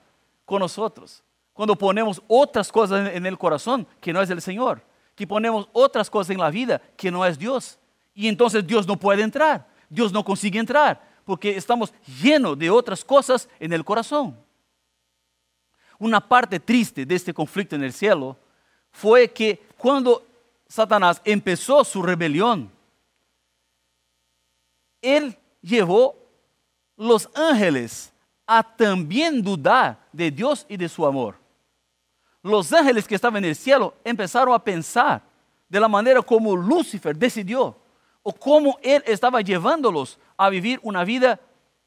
con 0.45 0.59
nosotros. 0.59 1.23
Cuando 1.60 1.76
ponemos 1.76 2.22
otras 2.30 2.72
cosas 2.72 3.13
en 3.13 3.26
el 3.26 3.38
corazón 3.38 3.86
que 4.00 4.13
no 4.13 4.22
es 4.22 4.30
el 4.30 4.41
Señor, 4.41 4.82
que 5.13 5.28
ponemos 5.28 5.67
otras 5.74 6.10
cosas 6.10 6.30
en 6.30 6.39
la 6.39 6.50
vida 6.50 6.82
que 6.95 7.12
no 7.12 7.26
es 7.26 7.38
Dios. 7.38 7.78
Y 8.13 8.30
entonces 8.30 8.65
Dios 8.65 8.88
no 8.88 8.95
puede 8.95 9.24
entrar, 9.24 9.67
Dios 9.89 10.13
no 10.13 10.24
consigue 10.24 10.58
entrar, 10.58 11.06
porque 11.26 11.58
estamos 11.58 11.93
llenos 12.22 12.58
de 12.58 12.69
otras 12.69 13.04
cosas 13.04 13.50
en 13.60 13.74
el 13.74 13.84
corazón. 13.84 14.38
Una 15.98 16.26
parte 16.26 16.62
triste 16.62 17.06
de 17.06 17.15
este 17.15 17.34
conflicto 17.34 17.76
en 17.76 17.84
el 17.84 17.91
cielo 17.91 18.38
fue 18.89 19.28
que 19.28 19.62
cuando 19.78 20.26
Satanás 20.65 21.22
empezó 21.26 21.84
su 21.84 22.02
rebelión, 22.02 22.72
él 25.02 25.38
llevó 25.62 26.15
los 26.95 27.30
ángeles 27.36 28.13
a 28.48 28.63
también 28.63 29.41
dudar 29.41 30.08
de 30.13 30.32
Dios 30.32 30.65
y 30.69 30.78
de 30.78 30.88
su 30.88 31.06
amor. 31.06 31.48
Los 32.41 32.71
ángeles 32.71 33.08
que 33.08 33.15
estaban 33.15 33.43
en 33.43 33.49
el 33.49 33.56
cielo 33.56 33.95
empezaron 34.04 34.54
a 34.54 34.63
pensar 34.63 35.21
de 35.67 35.80
la 35.80 35.88
manera 35.88 36.21
como 36.21 36.56
Lucifer 36.56 37.15
decidió 37.15 37.75
o 38.23 38.34
cómo 38.34 38.78
él 38.82 39.04
estaba 39.06 39.41
llevándolos 39.41 40.17
a 40.38 40.49
vivir 40.49 40.80
una 40.84 41.04
vida 41.04 41.39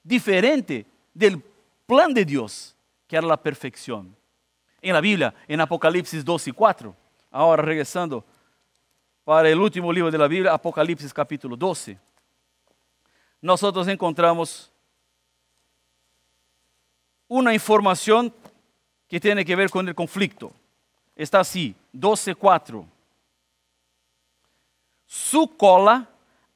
diferente 0.03 0.87
del 1.15 1.43
plan 1.87 2.13
de 2.13 2.25
Dios, 2.25 2.77
que 3.07 3.17
era 3.17 3.27
la 3.27 3.37
perfección. 3.37 4.15
En 4.81 4.95
la 4.95 5.01
Biblia, 5.01 5.35
en 5.47 5.61
Apocalipsis 5.61 6.25
2 6.25 6.49
y 6.49 6.53
4, 6.53 6.95
ahora 7.31 7.63
regresando 7.63 8.25
para 9.25 9.49
el 9.49 9.59
último 9.59 9.93
libro 9.93 10.11
de 10.11 10.19
la 10.19 10.27
Biblia, 10.27 10.53
Apocalipsis 10.53 11.15
capítulo 11.15 11.57
12, 11.57 11.99
nosotros 13.41 13.87
encontramos 13.89 14.73
una 17.29 17.55
información 17.55 18.33
que 19.13 19.21
tiene 19.21 19.45
que 19.45 19.55
ver 19.55 19.69
con 19.69 19.87
el 19.87 19.95
conflicto. 19.95 20.51
Está 21.15 21.41
así, 21.41 21.75
12.4. 21.93 22.83
Su 25.05 25.55
cola 25.55 26.09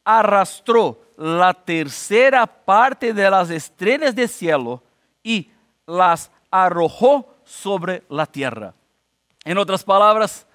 arrastró 0.02 0.98
la 1.18 1.52
tercera 1.52 2.46
parte 2.46 3.12
de 3.12 3.28
las 3.28 3.50
estrellas 3.50 4.16
del 4.16 4.30
cielo 4.30 4.82
y 5.22 5.50
las 5.84 6.30
arrojó 6.50 7.28
sobre 7.44 8.04
la 8.08 8.24
tierra. 8.24 8.72
En 9.44 9.58
otras 9.58 9.84
palabras, 9.84 10.46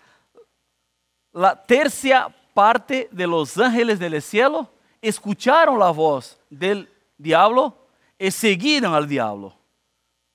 la 1.32 1.56
tercera 1.56 2.36
parte 2.56 3.10
de 3.12 3.28
los 3.28 3.56
ángeles 3.60 4.00
del 4.00 4.20
cielo 4.24 4.68
escucharon 5.04 5.78
la 5.78 5.92
voz 5.92 6.40
del 6.50 6.90
diablo 7.16 7.78
y 8.18 8.32
siguieron 8.32 8.92
al 8.96 9.08
diablo. 9.08 9.54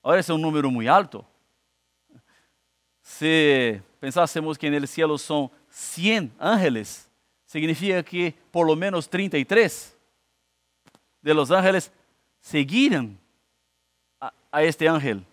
Ahora 0.01 0.21
es 0.21 0.29
un 0.29 0.41
número 0.41 0.71
muy 0.71 0.87
alto. 0.87 1.25
Si 3.07 3.81
pensásemos 4.01 4.57
que 4.57 4.67
en 4.67 4.73
el 4.73 4.85
cielo 4.85 5.17
son 5.17 5.49
100 5.69 6.33
ángeles, 6.37 7.09
significa 7.45 8.03
que 8.03 8.35
por 8.51 8.67
lo 8.67 8.75
menos 8.75 9.09
33 9.09 9.97
de 11.21 11.33
los 11.33 11.49
ángeles 11.49 11.89
seguían 12.41 13.17
a, 14.19 14.33
a 14.51 14.61
este 14.61 14.89
ángel 14.89 15.23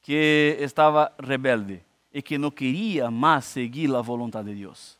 que 0.00 0.56
estaba 0.60 1.14
rebelde 1.18 1.84
y 2.12 2.22
que 2.22 2.38
no 2.38 2.54
quería 2.54 3.10
más 3.10 3.44
seguir 3.44 3.90
la 3.90 4.00
voluntad 4.00 4.44
de 4.44 4.54
Dios. 4.54 4.96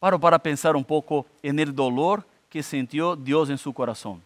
Paro 0.00 0.18
para 0.18 0.40
pensar 0.40 0.74
un 0.74 0.84
poco 0.84 1.24
en 1.42 1.60
el 1.60 1.72
dolor 1.72 2.26
que 2.50 2.60
sintió 2.60 3.14
Dios 3.14 3.50
en 3.50 3.56
su 3.56 3.72
corazón 3.72 4.20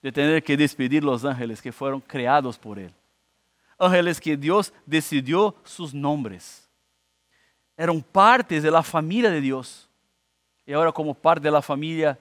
de 0.00 0.10
tener 0.10 0.42
que 0.42 0.56
despedir 0.56 1.04
los 1.04 1.26
ángeles 1.26 1.60
que 1.60 1.72
fueron 1.72 2.00
creados 2.00 2.56
por 2.56 2.78
Él. 2.78 2.90
Ángeles 3.78 4.20
que 4.20 4.36
Dios 4.36 4.72
decidió 4.84 5.54
sus 5.64 5.92
nombres. 5.94 6.68
Eran 7.76 8.00
partes 8.00 8.62
de 8.62 8.70
la 8.70 8.82
familia 8.82 9.30
de 9.30 9.40
Dios. 9.40 9.88
Y 10.64 10.72
ahora 10.72 10.92
como 10.92 11.14
parte 11.14 11.44
de 11.44 11.50
la 11.50 11.62
familia, 11.62 12.18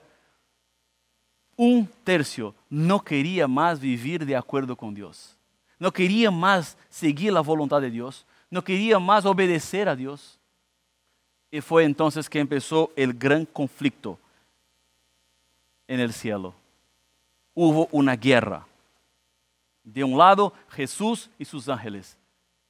un 1.56 1.88
tercio 2.04 2.54
no 2.70 3.04
quería 3.04 3.48
más 3.48 3.80
vivir 3.80 4.26
de 4.26 4.36
acuerdo 4.36 4.76
con 4.76 4.94
Dios. 4.94 5.38
No 5.80 5.92
quería 5.92 6.32
más 6.32 6.78
seguir 6.90 7.34
la 7.34 7.42
voluntad 7.42 7.82
de 7.82 7.92
Dios. 7.92 8.26
No 8.50 8.64
quería 8.64 9.00
más 9.00 9.26
obedecer 9.26 9.88
a 9.88 9.96
Dios. 9.96 10.40
Y 11.52 11.62
fue 11.62 11.84
entonces 11.84 12.30
que 12.30 12.40
empezó 12.40 12.92
el 12.96 13.14
gran 13.14 13.46
conflicto 13.46 14.20
en 15.88 16.00
el 16.00 16.12
cielo. 16.14 16.54
Hubo 17.54 17.88
una 17.92 18.16
guerra. 18.16 18.66
De 19.86 20.04
un 20.04 20.18
lado, 20.18 20.52
Jesús 20.72 21.30
y 21.40 21.46
sus 21.46 21.70
ángeles. 21.70 22.18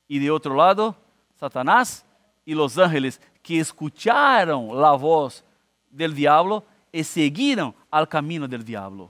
Y 0.08 0.20
de 0.20 0.30
otro 0.30 0.54
lado, 0.54 0.96
Satanás 1.40 2.06
y 2.46 2.54
los 2.54 2.78
ángeles 2.78 3.20
que 3.42 3.60
escucharon 3.60 4.80
la 4.80 4.92
voz 4.92 5.44
del 5.90 6.14
diablo 6.14 6.64
y 6.92 7.04
siguieron 7.04 7.74
al 7.90 8.08
camino 8.08 8.48
del 8.48 8.64
diablo. 8.64 9.10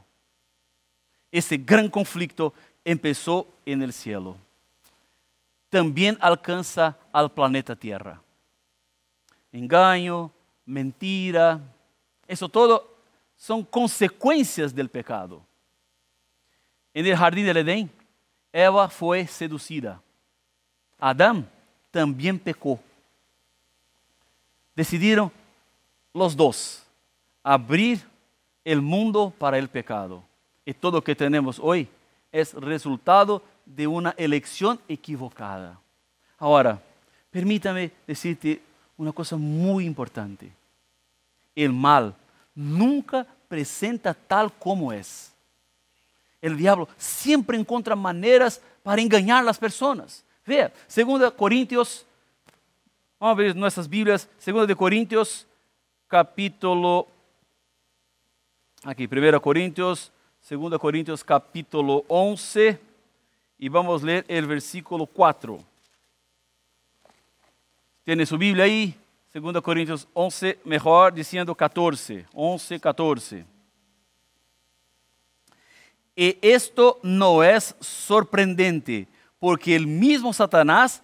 Ese 1.32 1.58
gran 1.58 1.90
conflicto 1.90 2.54
empezó 2.84 3.48
en 3.66 3.82
el 3.82 3.92
cielo. 3.92 4.38
También 5.70 6.18
alcanza 6.22 6.98
al 7.12 7.32
planeta 7.32 7.76
Tierra. 7.76 8.22
Engaño, 9.52 10.32
mentira, 10.66 11.60
eso 12.28 12.48
todo 12.48 12.96
son 13.36 13.64
consecuencias 13.64 14.74
del 14.74 14.90
pecado. 14.90 15.42
En 16.94 17.06
el 17.06 17.18
jardín 17.18 17.46
del 17.46 17.58
Edén, 17.58 17.92
Eva 18.58 18.88
fue 18.88 19.28
seducida. 19.28 20.02
Adán 20.98 21.46
también 21.92 22.40
pecó. 22.40 22.80
Decidieron 24.74 25.30
los 26.14 26.38
dos 26.38 26.82
abrir 27.44 28.02
el 28.64 28.82
mundo 28.82 29.34
para 29.38 29.58
el 29.58 29.68
pecado. 29.68 30.24
Y 30.66 30.74
todo 30.74 30.94
lo 30.94 31.04
que 31.04 31.18
tenemos 31.18 31.60
hoy 31.62 31.90
es 32.32 32.54
resultado 32.54 33.44
de 33.66 33.88
una 33.88 34.12
elección 34.12 34.80
equivocada. 34.88 35.78
Ahora, 36.38 36.82
permítame 37.32 37.92
decirte 38.08 38.62
una 38.96 39.12
cosa 39.12 39.36
muy 39.36 39.86
importante. 39.86 40.50
El 41.54 41.74
mal 41.74 42.16
nunca 42.56 43.28
presenta 43.50 44.14
tal 44.14 44.50
como 44.54 44.94
es. 44.94 45.35
El 46.46 46.58
diablo 46.58 46.88
siempre 46.96 47.58
encuentra 47.58 47.96
maneras 47.96 48.62
para 48.84 49.02
engañar 49.02 49.40
a 49.40 49.42
las 49.42 49.58
personas. 49.58 50.24
Vea, 50.46 50.72
2 50.96 51.34
Corintios, 51.34 52.06
vamos 53.20 53.36
a 53.36 53.42
ver 53.42 53.56
nuestras 53.56 53.90
Biblias, 53.90 54.30
2 54.46 54.68
de 54.68 54.76
Corintios, 54.76 55.48
capítulo, 56.08 57.08
aquí, 58.84 59.10
1 59.12 59.42
Corintios, 59.42 60.12
2 60.48 60.78
Corintios, 60.78 61.24
capítulo 61.24 62.06
11, 62.08 62.80
y 63.58 63.68
vamos 63.68 64.04
leer 64.04 64.24
el 64.28 64.46
versículo 64.46 65.08
4. 65.08 65.58
¿Tiene 68.04 68.24
su 68.24 68.38
Biblia 68.38 68.66
ahí? 68.66 68.96
2 69.34 69.64
Corintios 69.64 70.08
11, 70.14 70.60
mejor 70.64 71.12
diciendo 71.12 71.56
14, 71.56 72.28
11, 72.36 72.80
14. 72.80 73.55
Y 76.16 76.38
esto 76.42 77.00
no 77.04 77.44
es 77.44 77.76
sorprendente, 77.80 79.08
porque 79.38 79.76
el 79.76 79.86
mismo 79.86 80.32
Satanás 80.32 81.04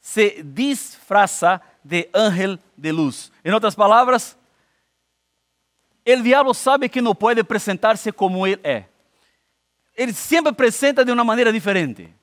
se 0.00 0.40
disfraza 0.42 1.60
de 1.82 2.08
ángel 2.12 2.58
de 2.76 2.92
luz. 2.92 3.30
En 3.44 3.52
otras 3.52 3.76
palabras, 3.76 4.36
el 6.04 6.22
diablo 6.22 6.54
sabe 6.54 6.88
que 6.88 7.02
no 7.02 7.14
puede 7.14 7.44
presentarse 7.44 8.12
como 8.12 8.46
él 8.46 8.60
es. 8.62 8.86
Él 9.94 10.14
siempre 10.14 10.52
presenta 10.52 11.04
de 11.04 11.12
una 11.12 11.24
manera 11.24 11.50
diferente. 11.50 12.14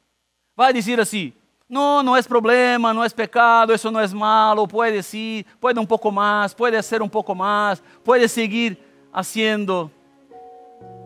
Va 0.60 0.68
a 0.68 0.74
decir 0.74 1.00
así, 1.00 1.34
no, 1.68 2.04
no 2.04 2.16
es 2.16 2.28
problema, 2.28 2.94
no 2.94 3.04
es 3.04 3.14
pecado, 3.14 3.74
eso 3.74 3.92
no 3.92 4.00
es 4.00 4.14
malo, 4.14 4.68
puede 4.68 5.02
sí, 5.02 5.46
puede 5.60 5.80
un 5.80 5.88
poco 5.88 6.12
más, 6.12 6.54
puede 6.54 6.78
hacer 6.78 7.02
un 7.02 7.10
poco 7.10 7.34
más, 7.34 7.82
puede 8.04 8.28
seguir 8.28 8.78
haciendo. 9.12 9.92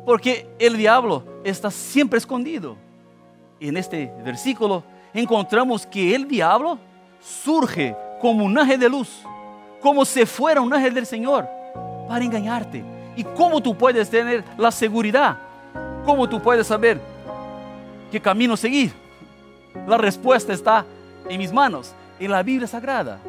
Porque 0.07 0.47
el 0.57 0.77
diablo 0.77 1.21
está 1.43 1.69
siempre 1.69 2.17
escondido. 2.17 2.77
Y 3.59 3.67
en 3.67 3.75
este 3.75 4.09
versículo 4.23 4.81
encontramos 5.13 5.85
que 5.85 6.15
el 6.15 6.25
diablo 6.25 6.79
surge 7.19 7.93
como 8.21 8.45
un 8.45 8.57
ángel 8.57 8.79
de 8.79 8.87
luz, 8.87 9.09
como 9.81 10.05
si 10.05 10.25
fuera 10.25 10.61
un 10.61 10.73
ángel 10.73 10.93
del 10.93 11.05
Señor, 11.05 11.45
para 12.07 12.23
engañarte. 12.23 12.81
¿Y 13.17 13.23
cómo 13.25 13.59
tú 13.59 13.77
puedes 13.77 14.09
tener 14.09 14.45
la 14.57 14.71
seguridad? 14.71 15.39
¿Cómo 16.05 16.29
tú 16.29 16.41
puedes 16.41 16.65
saber 16.67 17.01
qué 18.09 18.21
camino 18.21 18.55
seguir? 18.55 18.93
La 19.85 19.97
respuesta 19.97 20.53
está 20.53 20.85
en 21.27 21.37
mis 21.37 21.51
manos, 21.51 21.93
en 22.17 22.31
la 22.31 22.41
Biblia 22.43 22.65
Sagrada. 22.65 23.19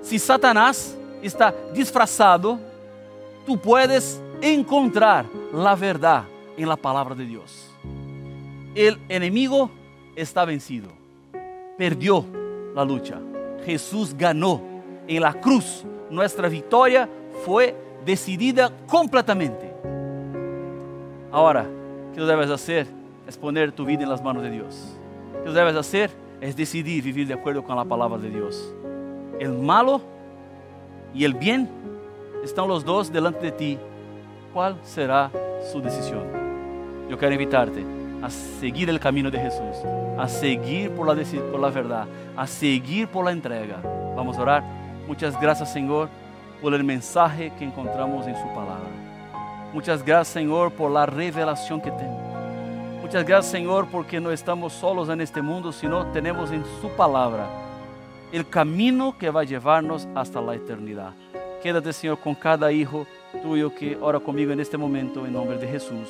Si 0.00 0.18
Satanás 0.18 0.96
está 1.20 1.54
disfrazado, 1.74 2.58
tú 3.44 3.60
puedes 3.60 4.18
encontrar 4.54 5.26
la 5.52 5.74
verdad 5.74 6.24
en 6.56 6.68
la 6.68 6.76
palabra 6.76 7.14
de 7.14 7.24
Dios. 7.24 7.70
El 8.74 8.98
enemigo 9.08 9.70
está 10.14 10.44
vencido, 10.44 10.88
perdió 11.78 12.24
la 12.74 12.84
lucha. 12.84 13.20
Jesús 13.64 14.14
ganó 14.16 14.60
en 15.06 15.22
la 15.22 15.32
cruz. 15.34 15.84
Nuestra 16.10 16.48
victoria 16.48 17.08
fue 17.44 17.74
decidida 18.04 18.70
completamente. 18.86 19.72
Ahora, 21.32 21.66
¿qué 22.14 22.20
debes 22.20 22.50
hacer? 22.50 22.86
Es 23.26 23.36
poner 23.36 23.72
tu 23.72 23.84
vida 23.84 24.04
en 24.04 24.08
las 24.08 24.22
manos 24.22 24.42
de 24.42 24.50
Dios 24.50 24.96
que 25.46 25.52
debes 25.52 25.76
hacer 25.76 26.10
es 26.40 26.56
decidir 26.56 27.04
vivir 27.04 27.28
de 27.28 27.34
acuerdo 27.34 27.62
con 27.62 27.76
la 27.76 27.84
palabra 27.84 28.18
de 28.18 28.30
Dios. 28.30 28.74
El 29.38 29.52
malo 29.52 30.00
y 31.14 31.24
el 31.24 31.34
bien 31.34 31.68
están 32.42 32.66
los 32.66 32.84
dos 32.84 33.12
delante 33.12 33.46
de 33.46 33.52
ti. 33.52 33.78
¿Cuál 34.56 34.78
será 34.82 35.30
su 35.70 35.82
decisión? 35.82 36.24
Yo 37.10 37.18
quiero 37.18 37.34
invitarte 37.34 37.84
a 38.22 38.30
seguir 38.30 38.88
el 38.88 38.98
camino 38.98 39.30
de 39.30 39.38
Jesús, 39.38 39.84
a 40.18 40.26
seguir 40.26 40.90
por 40.92 41.06
la, 41.06 41.22
por 41.52 41.60
la 41.60 41.68
verdad, 41.68 42.06
a 42.34 42.46
seguir 42.46 43.06
por 43.06 43.26
la 43.26 43.32
entrega. 43.32 43.82
Vamos 44.16 44.38
a 44.38 44.40
orar. 44.40 44.64
Muchas 45.06 45.38
gracias, 45.38 45.70
Señor, 45.70 46.08
por 46.62 46.72
el 46.72 46.82
mensaje 46.84 47.52
que 47.58 47.66
encontramos 47.66 48.26
en 48.26 48.34
su 48.34 48.46
palabra. 48.54 48.88
Muchas 49.74 50.02
gracias, 50.02 50.28
Señor, 50.28 50.72
por 50.72 50.90
la 50.90 51.04
revelación 51.04 51.78
que 51.78 51.90
tenemos. 51.90 53.02
Muchas 53.02 53.26
gracias, 53.26 53.52
Señor, 53.52 53.88
porque 53.92 54.20
no 54.20 54.30
estamos 54.30 54.72
solos 54.72 55.10
en 55.10 55.20
este 55.20 55.42
mundo, 55.42 55.70
sino 55.70 56.06
tenemos 56.12 56.50
en 56.50 56.64
su 56.80 56.88
palabra 56.96 57.46
el 58.32 58.48
camino 58.48 59.18
que 59.18 59.28
va 59.28 59.42
a 59.42 59.44
llevarnos 59.44 60.08
hasta 60.14 60.40
la 60.40 60.54
eternidad. 60.54 61.12
Quédate, 61.62 61.92
Señor, 61.92 62.18
con 62.20 62.34
cada 62.34 62.72
hijo 62.72 63.06
tuyo 63.42 63.74
que 63.74 63.96
ora 64.00 64.20
conmigo 64.20 64.52
en 64.52 64.60
este 64.60 64.76
momento, 64.76 65.26
en 65.26 65.32
nombre 65.32 65.58
de 65.58 65.68
Jesús. 65.68 66.08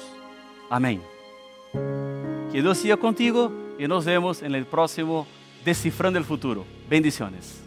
Amén. 0.71 1.01
Que 2.53 2.63
Dios 2.63 2.79
sea 2.79 2.97
contigo 2.97 3.53
y 3.79 3.87
nos 3.87 4.05
vemos 4.05 4.43
en 4.43 4.55
el 4.55 4.65
próximo 4.67 5.27
Descifrando 5.65 6.19
el 6.19 6.25
Futuro. 6.25 6.65
Bendiciones. 6.89 7.66